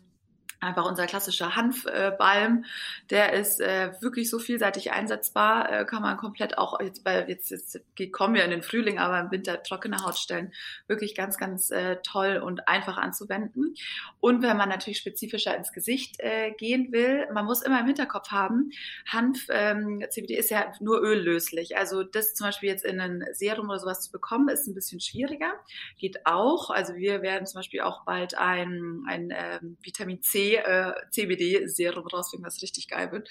[0.59, 2.63] einfach unser klassischer Hanfbalm.
[2.63, 7.25] Äh, der ist äh, wirklich so vielseitig einsetzbar, äh, kann man komplett auch jetzt bei
[7.27, 7.79] jetzt, jetzt
[8.11, 10.53] kommen wir in den Frühling, aber im Winter trockene Hautstellen
[10.87, 13.75] wirklich ganz ganz äh, toll und einfach anzuwenden.
[14.19, 18.31] Und wenn man natürlich spezifischer ins Gesicht äh, gehen will, man muss immer im Hinterkopf
[18.31, 18.71] haben,
[19.07, 21.77] Hanf ähm, CBD ist ja nur öllöslich.
[21.77, 24.99] Also das zum Beispiel jetzt in ein Serum oder sowas zu bekommen, ist ein bisschen
[24.99, 25.53] schwieriger.
[25.97, 26.69] Geht auch.
[26.69, 32.45] Also wir werden zum Beispiel auch bald ein, ein ähm, Vitamin C äh, CBD-Serum rausbringen,
[32.45, 33.29] was richtig geil wird.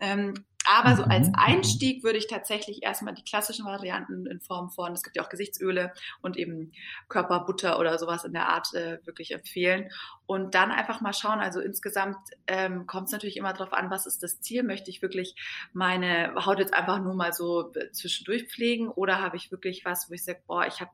[0.00, 0.34] Ähm,
[0.66, 1.34] aber so als mhm.
[1.36, 5.28] Einstieg würde ich tatsächlich erstmal die klassischen Varianten in Form von, es gibt ja auch
[5.28, 5.92] Gesichtsöle
[6.22, 6.72] und eben
[7.08, 9.90] Körperbutter oder sowas in der Art äh, wirklich empfehlen.
[10.26, 12.16] Und dann einfach mal schauen, also insgesamt
[12.48, 14.64] ähm, kommt es natürlich immer darauf an, was ist das Ziel?
[14.64, 15.36] Möchte ich wirklich
[15.72, 20.10] meine Haut jetzt einfach nur mal so äh, zwischendurch pflegen oder habe ich wirklich was,
[20.10, 20.90] wo ich sage, boah, ich habe,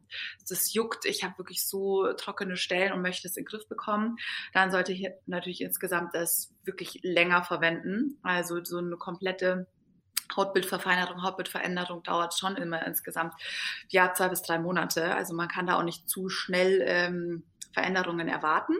[0.46, 4.18] das juckt, ich habe wirklich so trockene Stellen und möchte es in den Griff bekommen?
[4.52, 8.18] Dann sollte ich natürlich insgesamt das wirklich länger verwenden.
[8.22, 9.66] Also so eine komplette
[10.36, 13.34] Hautbildverfeinerung, Hautbildveränderung dauert schon immer insgesamt
[13.88, 15.14] ja zwei bis drei Monate.
[15.14, 18.74] Also man kann da auch nicht zu schnell ähm, Veränderungen erwarten.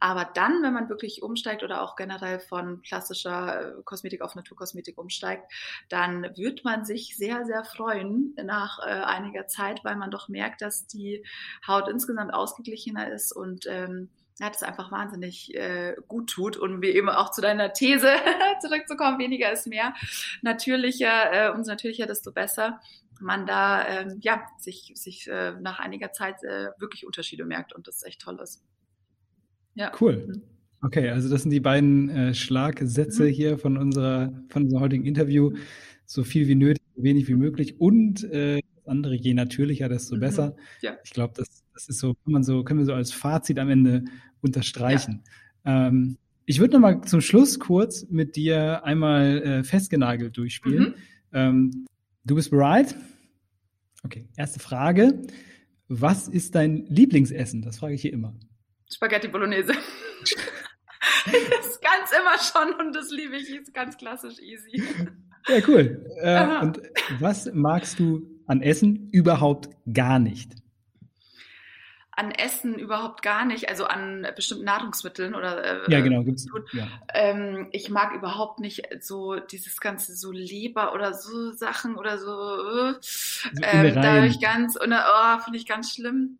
[0.00, 4.98] Aber dann, wenn man wirklich umsteigt oder auch generell von klassischer äh, Kosmetik auf Naturkosmetik
[4.98, 5.50] umsteigt,
[5.88, 10.62] dann wird man sich sehr, sehr freuen nach äh, einiger Zeit, weil man doch merkt,
[10.62, 11.24] dass die
[11.66, 14.10] Haut insgesamt ausgeglichener ist und ähm,
[14.40, 18.08] ja, das einfach wahnsinnig äh, gut tut und wie eben auch zu deiner These
[18.60, 19.94] zurückzukommen, weniger ist mehr.
[20.42, 22.80] Natürlicher, äh, umso natürlicher, desto besser
[23.20, 27.86] man da ähm, ja sich, sich äh, nach einiger Zeit äh, wirklich Unterschiede merkt und
[27.86, 28.62] das echt toll ist.
[29.74, 29.92] Ja.
[30.00, 30.26] Cool.
[30.26, 30.42] Mhm.
[30.82, 33.28] Okay, also das sind die beiden äh, Schlagsätze mhm.
[33.28, 35.52] hier von unserer von unserem heutigen Interview.
[36.06, 40.16] So viel wie nötig, so wenig wie möglich und äh, das andere, je natürlicher, desto
[40.16, 40.20] mhm.
[40.20, 40.56] besser.
[40.82, 40.96] Ja.
[41.02, 43.68] Ich glaube, das das ist so, kann man so, können wir so als Fazit am
[43.68, 44.04] Ende
[44.40, 45.22] unterstreichen.
[45.64, 45.88] Ja.
[45.88, 46.16] Ähm,
[46.46, 50.88] ich würde noch mal zum Schluss kurz mit dir einmal äh, festgenagelt durchspielen.
[50.88, 50.94] Mhm.
[51.32, 51.86] Ähm,
[52.24, 52.94] du bist bereit?
[54.04, 55.22] Okay, erste Frage.
[55.88, 57.62] Was ist dein Lieblingsessen?
[57.62, 58.34] Das frage ich hier immer.
[58.92, 59.72] Spaghetti Bolognese.
[61.24, 64.82] das ist ganz immer schon und das liebe ich, ist ganz klassisch easy.
[65.48, 66.06] Ja, cool.
[66.20, 66.80] Äh, und
[67.18, 70.54] was magst du an Essen überhaupt gar nicht?
[72.16, 76.86] An Essen überhaupt gar nicht, also an bestimmten Nahrungsmitteln oder äh, ja genau gibt's ja.
[77.12, 82.30] Ähm, ich mag überhaupt nicht so dieses ganze so Leber oder so Sachen oder so,
[82.30, 86.38] äh, so ähm, da ich ganz und oh, finde ich ganz schlimm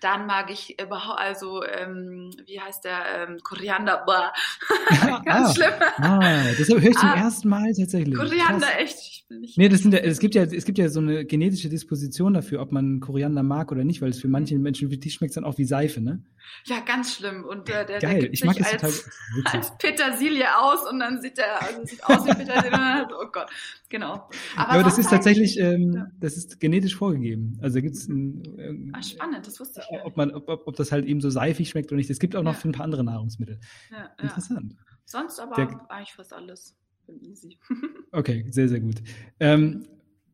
[0.00, 4.32] dann mag ich überhaupt, also, ähm, wie heißt der, ähm, Koriander, boah.
[5.24, 5.72] Ganz ah, schlimm.
[5.98, 8.14] Ah, das höre ich zum ah, ersten Mal tatsächlich.
[8.14, 8.78] Koriander, Krass.
[8.78, 8.98] echt.
[8.98, 11.24] Ich bin nicht nee, das sind ja, es gibt ja, es gibt ja so eine
[11.24, 14.98] genetische Disposition dafür, ob man Koriander mag oder nicht, weil es für manche Menschen, wie
[14.98, 16.22] die schmeckt es dann auch wie Seife, ne?
[16.66, 17.44] Ja, ganz schlimm.
[17.44, 19.10] Und äh, der, Geil, der gibt ich mag sich das als,
[19.52, 23.08] als Petersilie aus und dann sieht er, also sieht aus wie Petersilie.
[23.20, 23.50] oh Gott,
[23.88, 24.28] genau.
[24.56, 26.06] Aber, Aber das ist tatsächlich, ähm, ja.
[26.20, 27.58] das ist genetisch vorgegeben.
[27.62, 29.83] Also da gibt es ähm, ah, spannend, das wusste ich.
[30.04, 32.10] Ob man, ob, ob das halt eben so seifig schmeckt oder nicht.
[32.10, 32.58] Es gibt auch noch ja.
[32.58, 33.60] für ein paar andere Nahrungsmittel.
[33.90, 34.76] Ja, Interessant.
[35.04, 36.76] Sonst aber der, eigentlich fast alles.
[37.06, 37.58] Bin easy.
[38.12, 39.02] okay, sehr, sehr gut.
[39.38, 39.86] Ähm,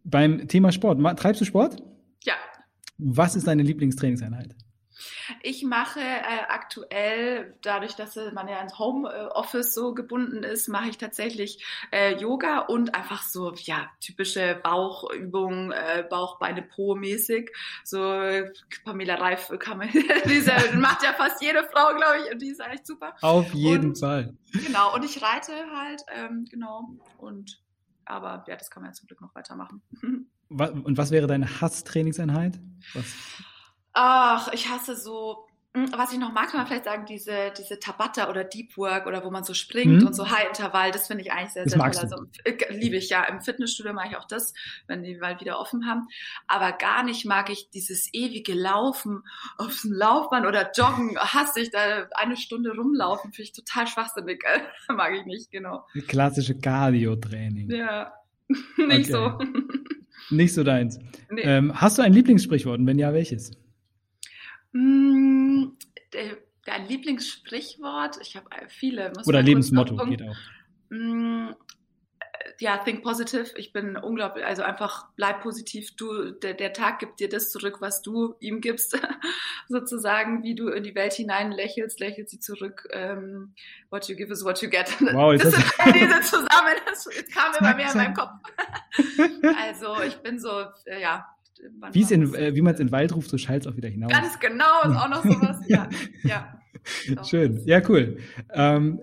[0.05, 1.83] beim Thema Sport, treibst du Sport?
[2.25, 2.35] Ja.
[2.99, 4.55] Was ist deine Lieblingstrainingseinheit?
[5.43, 10.99] Ich mache äh, aktuell, dadurch, dass man ja ins Homeoffice so gebunden ist, mache ich
[10.99, 17.51] tatsächlich äh, Yoga und einfach so, ja, typische Bauchübungen, äh, Bauch, Beine, Po mäßig.
[17.85, 17.99] So
[18.85, 19.89] Pamela Reif kann man,
[20.27, 23.15] diese macht ja fast jede Frau, glaube ich, und die ist eigentlich super.
[23.21, 24.35] Auf jeden und, Fall.
[24.53, 26.89] Genau, und ich reite halt, ähm, genau,
[27.19, 27.61] und
[28.05, 29.83] aber ja, das kann man ja zum Glück noch weitermachen.
[30.51, 32.59] Und was wäre deine Hasstrainingseinheit?
[32.95, 33.07] Was?
[33.93, 37.79] Ach, ich hasse so, hm, was ich noch mag, kann man vielleicht sagen, diese, diese
[37.79, 40.09] Tabata oder Deep Work oder wo man so springt mhm.
[40.09, 41.97] und so High Intervall, das finde ich eigentlich sehr, das sehr toll.
[41.97, 43.23] Also, äh, liebe ich ja.
[43.25, 44.53] Im Fitnessstudio mache ich auch das,
[44.89, 46.09] wenn die mal wieder offen haben.
[46.49, 49.23] Aber gar nicht mag ich dieses ewige Laufen
[49.59, 51.17] auf dem Laufband oder Joggen.
[51.19, 54.43] Hasse ich da eine Stunde rumlaufen, finde ich total schwachsinnig.
[54.89, 55.87] mag ich nicht, genau.
[56.09, 57.71] Klassische Cardio-Training.
[57.71, 58.13] Ja,
[58.77, 59.37] nicht okay.
[59.49, 60.35] so.
[60.35, 60.99] nicht so deins.
[61.31, 61.43] Nee.
[61.43, 63.53] Ähm, hast du ein Lieblingssprichwort und wenn ja, welches?
[64.73, 65.73] Mm,
[66.65, 68.19] dein Lieblingssprichwort?
[68.23, 69.13] Ich habe äh, viele.
[69.27, 70.37] Oder Lebensmotto geht auch.
[70.91, 71.51] Mm,
[72.59, 73.51] ja, think positive.
[73.57, 75.97] Ich bin unglaublich, also einfach bleib positiv.
[75.97, 78.99] Du, der, der Tag gibt dir das zurück, was du ihm gibst,
[79.69, 82.89] sozusagen, wie du in die Welt hinein lächelst, lächelt sie zurück.
[82.93, 83.55] Ähm,
[83.91, 84.89] what you give is what you get.
[85.01, 85.65] Wow, das sind
[85.95, 86.75] diese zusammen.
[86.87, 88.31] Das kam immer mehr in meinem Kopf.
[89.59, 91.27] also ich bin so, äh, ja,
[91.93, 94.13] wie, in, äh, wie man es in Wald ruft, so schallt es auch wieder hinaus.
[94.13, 95.59] Ganz genau, ist auch noch sowas.
[95.69, 95.89] ja,
[96.23, 96.61] ja.
[97.25, 98.19] Schön, ja, cool.
[98.53, 99.01] Ähm,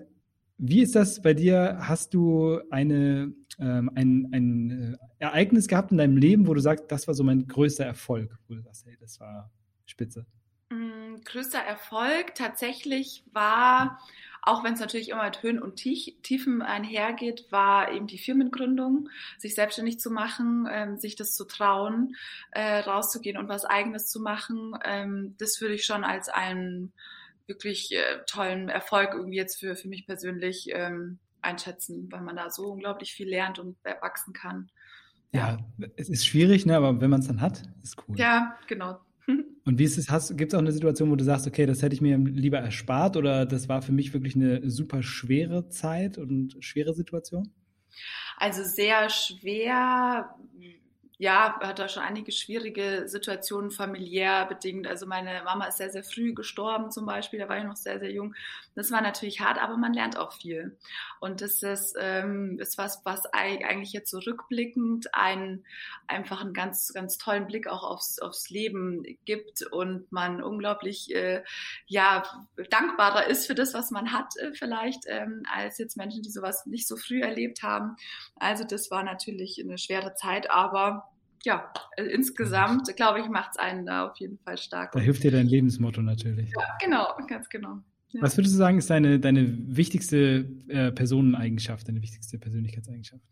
[0.58, 1.78] wie ist das bei dir?
[1.80, 6.86] Hast du eine, ähm, ein, ein äh, Ereignis gehabt in deinem Leben, wo du sagst,
[6.88, 9.50] das war so mein größter Erfolg, wo du sagst, hey, das war
[9.86, 10.26] spitze?
[10.70, 14.00] Mm, größter Erfolg tatsächlich war
[14.48, 19.54] auch wenn es natürlich immer mit Höhen und Tiefen einhergeht, war eben die Firmengründung, sich
[19.54, 22.16] selbstständig zu machen, ähm, sich das zu trauen,
[22.52, 24.72] äh, rauszugehen und was Eigenes zu machen.
[24.84, 26.94] Ähm, das würde ich schon als einen
[27.46, 32.50] wirklich äh, tollen Erfolg irgendwie jetzt für, für mich persönlich ähm, einschätzen, weil man da
[32.50, 34.70] so unglaublich viel lernt und wachsen kann.
[35.32, 36.74] Ja, ja es ist schwierig, ne?
[36.74, 38.18] aber wenn man es dann hat, ist cool.
[38.18, 38.98] Ja, genau.
[39.64, 41.94] Und wie ist es, gibt es auch eine Situation, wo du sagst, okay, das hätte
[41.94, 46.56] ich mir lieber erspart oder das war für mich wirklich eine super schwere Zeit und
[46.60, 47.52] schwere Situation?
[48.38, 50.34] Also sehr schwer
[51.20, 54.86] ja, hat da schon einige schwierige Situationen familiär bedingt.
[54.86, 57.98] Also meine Mama ist sehr, sehr früh gestorben zum Beispiel, da war ich noch sehr,
[57.98, 58.36] sehr jung.
[58.76, 60.78] Das war natürlich hart, aber man lernt auch viel.
[61.18, 64.20] Und das ist, ähm, ist was, was eigentlich jetzt so
[65.12, 65.64] einen,
[66.06, 71.42] einfach einen ganz, ganz tollen Blick auch aufs, aufs Leben gibt und man unglaublich, äh,
[71.86, 72.22] ja,
[72.70, 76.64] dankbarer ist für das, was man hat äh, vielleicht, ähm, als jetzt Menschen, die sowas
[76.66, 77.96] nicht so früh erlebt haben.
[78.36, 81.07] Also das war natürlich eine schwere Zeit, aber
[81.44, 84.92] ja, äh, insgesamt, glaube ich, macht es einen da auf jeden Fall stark.
[84.92, 86.50] Da hilft dir dein Lebensmotto natürlich.
[86.50, 87.78] Ja, genau, ganz genau.
[88.12, 88.22] Ja.
[88.22, 93.22] Was würdest du sagen, ist deine, deine wichtigste äh, Personeneigenschaft, deine wichtigste Persönlichkeitseigenschaft?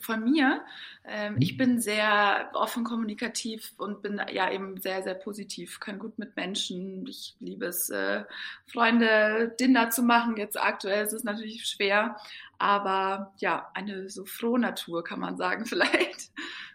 [0.00, 0.64] Von mir.
[1.04, 1.42] Ähm, mhm.
[1.42, 6.34] Ich bin sehr offen kommunikativ und bin ja eben sehr, sehr positiv, kann gut mit
[6.36, 7.06] Menschen.
[7.06, 8.24] Ich liebe es, äh,
[8.66, 10.38] Freunde, Dinner zu machen.
[10.38, 12.16] Jetzt aktuell ist es natürlich schwer,
[12.58, 16.30] aber ja, eine so frohe Natur kann man sagen vielleicht.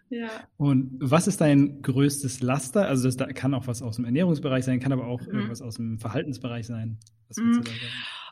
[0.09, 0.29] Ja.
[0.57, 2.87] Und was ist dein größtes Laster?
[2.87, 5.33] Also das kann auch was aus dem Ernährungsbereich sein, kann aber auch mhm.
[5.33, 6.99] irgendwas aus dem Verhaltensbereich sein.
[7.35, 7.63] Mhm.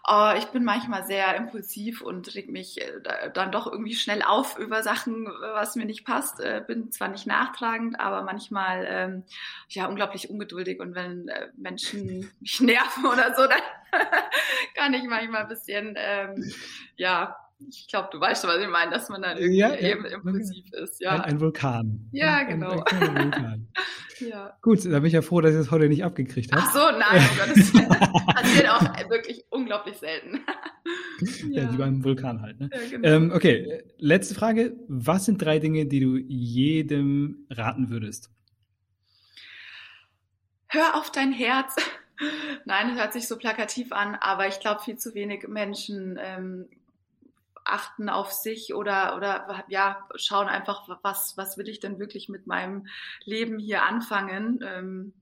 [0.06, 4.60] Oh, ich bin manchmal sehr impulsiv und reg mich äh, dann doch irgendwie schnell auf
[4.60, 6.42] über Sachen, was mir nicht passt.
[6.42, 9.24] Äh, bin zwar nicht nachtragend, aber manchmal ähm,
[9.70, 13.62] ja unglaublich ungeduldig und wenn äh, Menschen mich nerven oder so, dann
[14.76, 16.52] kann ich manchmal ein bisschen ähm,
[16.98, 17.38] ja
[17.70, 20.66] ich glaube, du weißt schon, was ich meine, dass man dann irgendwie ja, eben impulsiv
[20.74, 20.84] okay.
[20.84, 21.02] ist.
[21.02, 21.12] Ja.
[21.12, 22.10] Ein, ein, Vulkan.
[22.12, 22.84] Ja, ein, genau.
[22.84, 23.68] Ein, Vulkan.
[24.20, 24.58] ja.
[24.62, 26.64] Gut, da bin ich ja froh, dass ich das heute nicht abgekriegt habe.
[26.66, 30.42] Ach so, nein, oh Gott, das passiert auch wirklich unglaublich selten.
[31.52, 31.72] ja.
[31.72, 32.60] wie beim Vulkan halt.
[32.60, 32.70] Ne?
[32.90, 33.08] Genau.
[33.08, 34.76] ähm, okay, letzte Frage.
[34.88, 38.30] Was sind drei Dinge, die du jedem raten würdest?
[40.74, 41.76] hör auf dein Herz.
[42.66, 46.70] Nein, hört sich so plakativ an, aber ich glaube, viel zu wenig Menschen ähm,
[47.66, 52.48] achten auf sich oder, oder ja, schauen einfach, was, was will ich denn wirklich mit
[52.48, 52.88] meinem
[53.24, 54.60] Leben hier anfangen.
[54.64, 55.14] Ähm,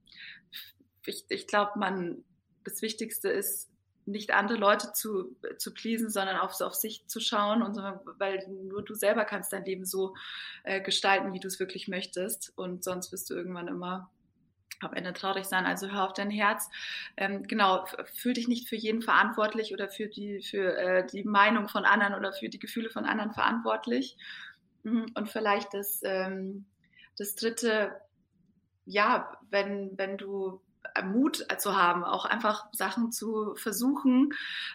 [1.06, 2.24] ich ich glaube, man,
[2.64, 3.72] das Wichtigste ist,
[4.06, 7.82] nicht andere Leute zu, zu pleasen, sondern auf, auf sich zu schauen und so,
[8.18, 10.16] weil nur du selber kannst dein Leben so
[10.64, 14.10] äh, gestalten, wie du es wirklich möchtest und sonst wirst du irgendwann immer
[14.84, 15.66] am Ende traurig sein.
[15.66, 16.70] Also hör auf dein Herz.
[17.18, 21.68] Ähm, genau, fühl dich nicht für jeden verantwortlich oder für die, für äh, die Meinung
[21.68, 24.18] von anderen oder für die Gefühle von anderen verantwortlich.
[24.84, 26.66] Mhm, und vielleicht das, ähm,
[27.18, 27.92] das dritte,
[28.86, 30.62] ja, wenn, wenn du
[31.04, 34.34] Mut zu haben, auch einfach Sachen zu versuchen,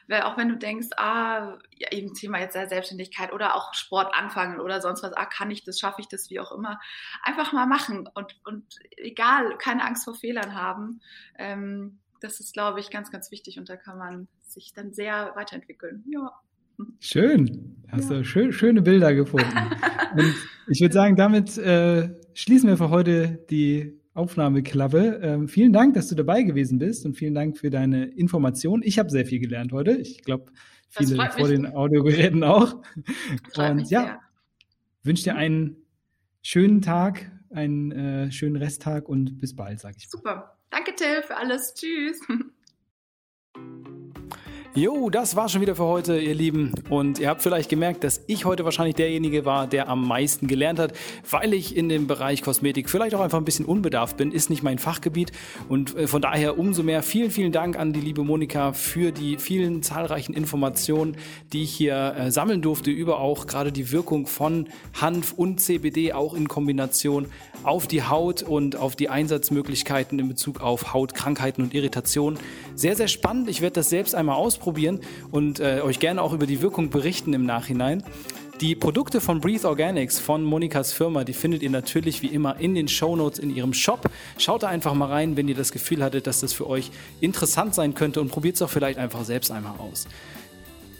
[0.08, 4.60] weil auch wenn du denkst, ah, ja, eben Thema jetzt Selbstständigkeit oder auch Sport anfangen
[4.60, 6.80] oder sonst was, ah, kann ich das, schaffe ich das, wie auch immer,
[7.22, 8.64] einfach mal machen und, und
[8.96, 11.00] egal, keine Angst vor Fehlern haben.
[11.38, 15.32] Ähm, das ist, glaube ich, ganz, ganz wichtig und da kann man sich dann sehr
[15.34, 16.04] weiterentwickeln.
[16.10, 16.32] Ja.
[17.00, 17.76] Schön.
[17.90, 18.18] Hast ja.
[18.18, 19.56] du schön, schöne Bilder gefunden.
[20.16, 20.34] und
[20.68, 25.20] ich würde sagen, damit äh, schließen wir für heute die Aufnahmeklappe.
[25.22, 28.82] Ähm, vielen Dank, dass du dabei gewesen bist und vielen Dank für deine Information.
[28.82, 29.92] Ich habe sehr viel gelernt heute.
[29.92, 30.52] Ich glaube,
[30.88, 32.82] viele vor den Audiogeräten auch.
[33.56, 34.20] Und ja,
[35.02, 35.76] wünsche dir einen
[36.42, 40.08] schönen Tag, einen äh, schönen Resttag und bis bald, sage ich.
[40.08, 40.56] Super.
[40.70, 41.74] Danke, Till, für alles.
[41.74, 42.20] Tschüss.
[44.77, 46.70] Jo, das war schon wieder für heute, ihr Lieben.
[46.91, 50.79] Und ihr habt vielleicht gemerkt, dass ich heute wahrscheinlich derjenige war, der am meisten gelernt
[50.79, 50.93] hat,
[51.31, 54.62] weil ich in dem Bereich Kosmetik vielleicht auch einfach ein bisschen unbedarft bin, ist nicht
[54.62, 55.33] mein Fachgebiet.
[55.70, 59.39] Und äh, von daher umso mehr vielen, vielen Dank an die liebe Monika für die
[59.39, 61.16] vielen zahlreichen Informationen,
[61.55, 64.68] die ich hier äh, sammeln durfte über auch gerade die Wirkung von
[65.01, 67.29] Hanf und CBD auch in Kombination
[67.62, 72.39] auf die Haut und auf die Einsatzmöglichkeiten in Bezug auf Hautkrankheiten und Irritationen.
[72.74, 73.49] Sehr, sehr spannend.
[73.49, 75.00] Ich werde das selbst einmal ausprobieren ausprobieren
[75.30, 78.02] und äh, euch gerne auch über die Wirkung berichten im Nachhinein.
[78.60, 82.74] Die Produkte von Breathe Organics von Monikas Firma, die findet ihr natürlich wie immer in
[82.74, 84.10] den Show Notes in ihrem Shop.
[84.38, 86.90] Schaut da einfach mal rein, wenn ihr das Gefühl hattet, dass das für euch
[87.20, 90.08] interessant sein könnte und probiert es auch vielleicht einfach selbst einmal aus.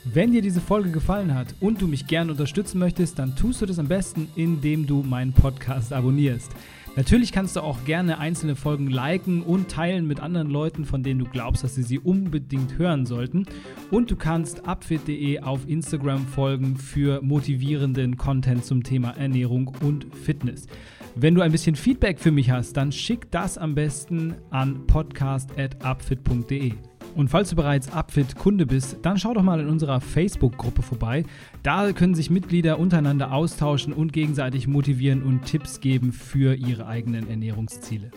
[0.04, 3.66] Wenn dir diese Folge gefallen hat und du mich gerne unterstützen möchtest, dann tust du
[3.66, 6.52] das am besten, indem du meinen Podcast abonnierst.
[6.97, 11.20] Natürlich kannst du auch gerne einzelne Folgen liken und teilen mit anderen Leuten, von denen
[11.20, 13.44] du glaubst, dass sie sie unbedingt hören sollten.
[13.90, 20.66] Und du kannst upfit.de auf Instagram folgen für motivierenden Content zum Thema Ernährung und Fitness.
[21.14, 26.72] Wenn du ein bisschen Feedback für mich hast, dann schick das am besten an podcast.upfit.de.
[27.16, 31.24] Und falls du bereits Upfit-Kunde bist, dann schau doch mal in unserer Facebook-Gruppe vorbei.
[31.62, 37.28] Da können sich Mitglieder untereinander austauschen und gegenseitig motivieren und Tipps geben für ihre eigenen
[37.28, 38.10] Ernährungsziele.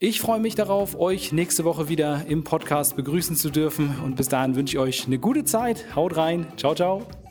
[0.00, 3.94] Ich freue mich darauf, euch nächste Woche wieder im Podcast begrüßen zu dürfen.
[4.04, 5.94] Und bis dahin wünsche ich euch eine gute Zeit.
[5.94, 6.46] Haut rein.
[6.56, 7.23] Ciao, ciao.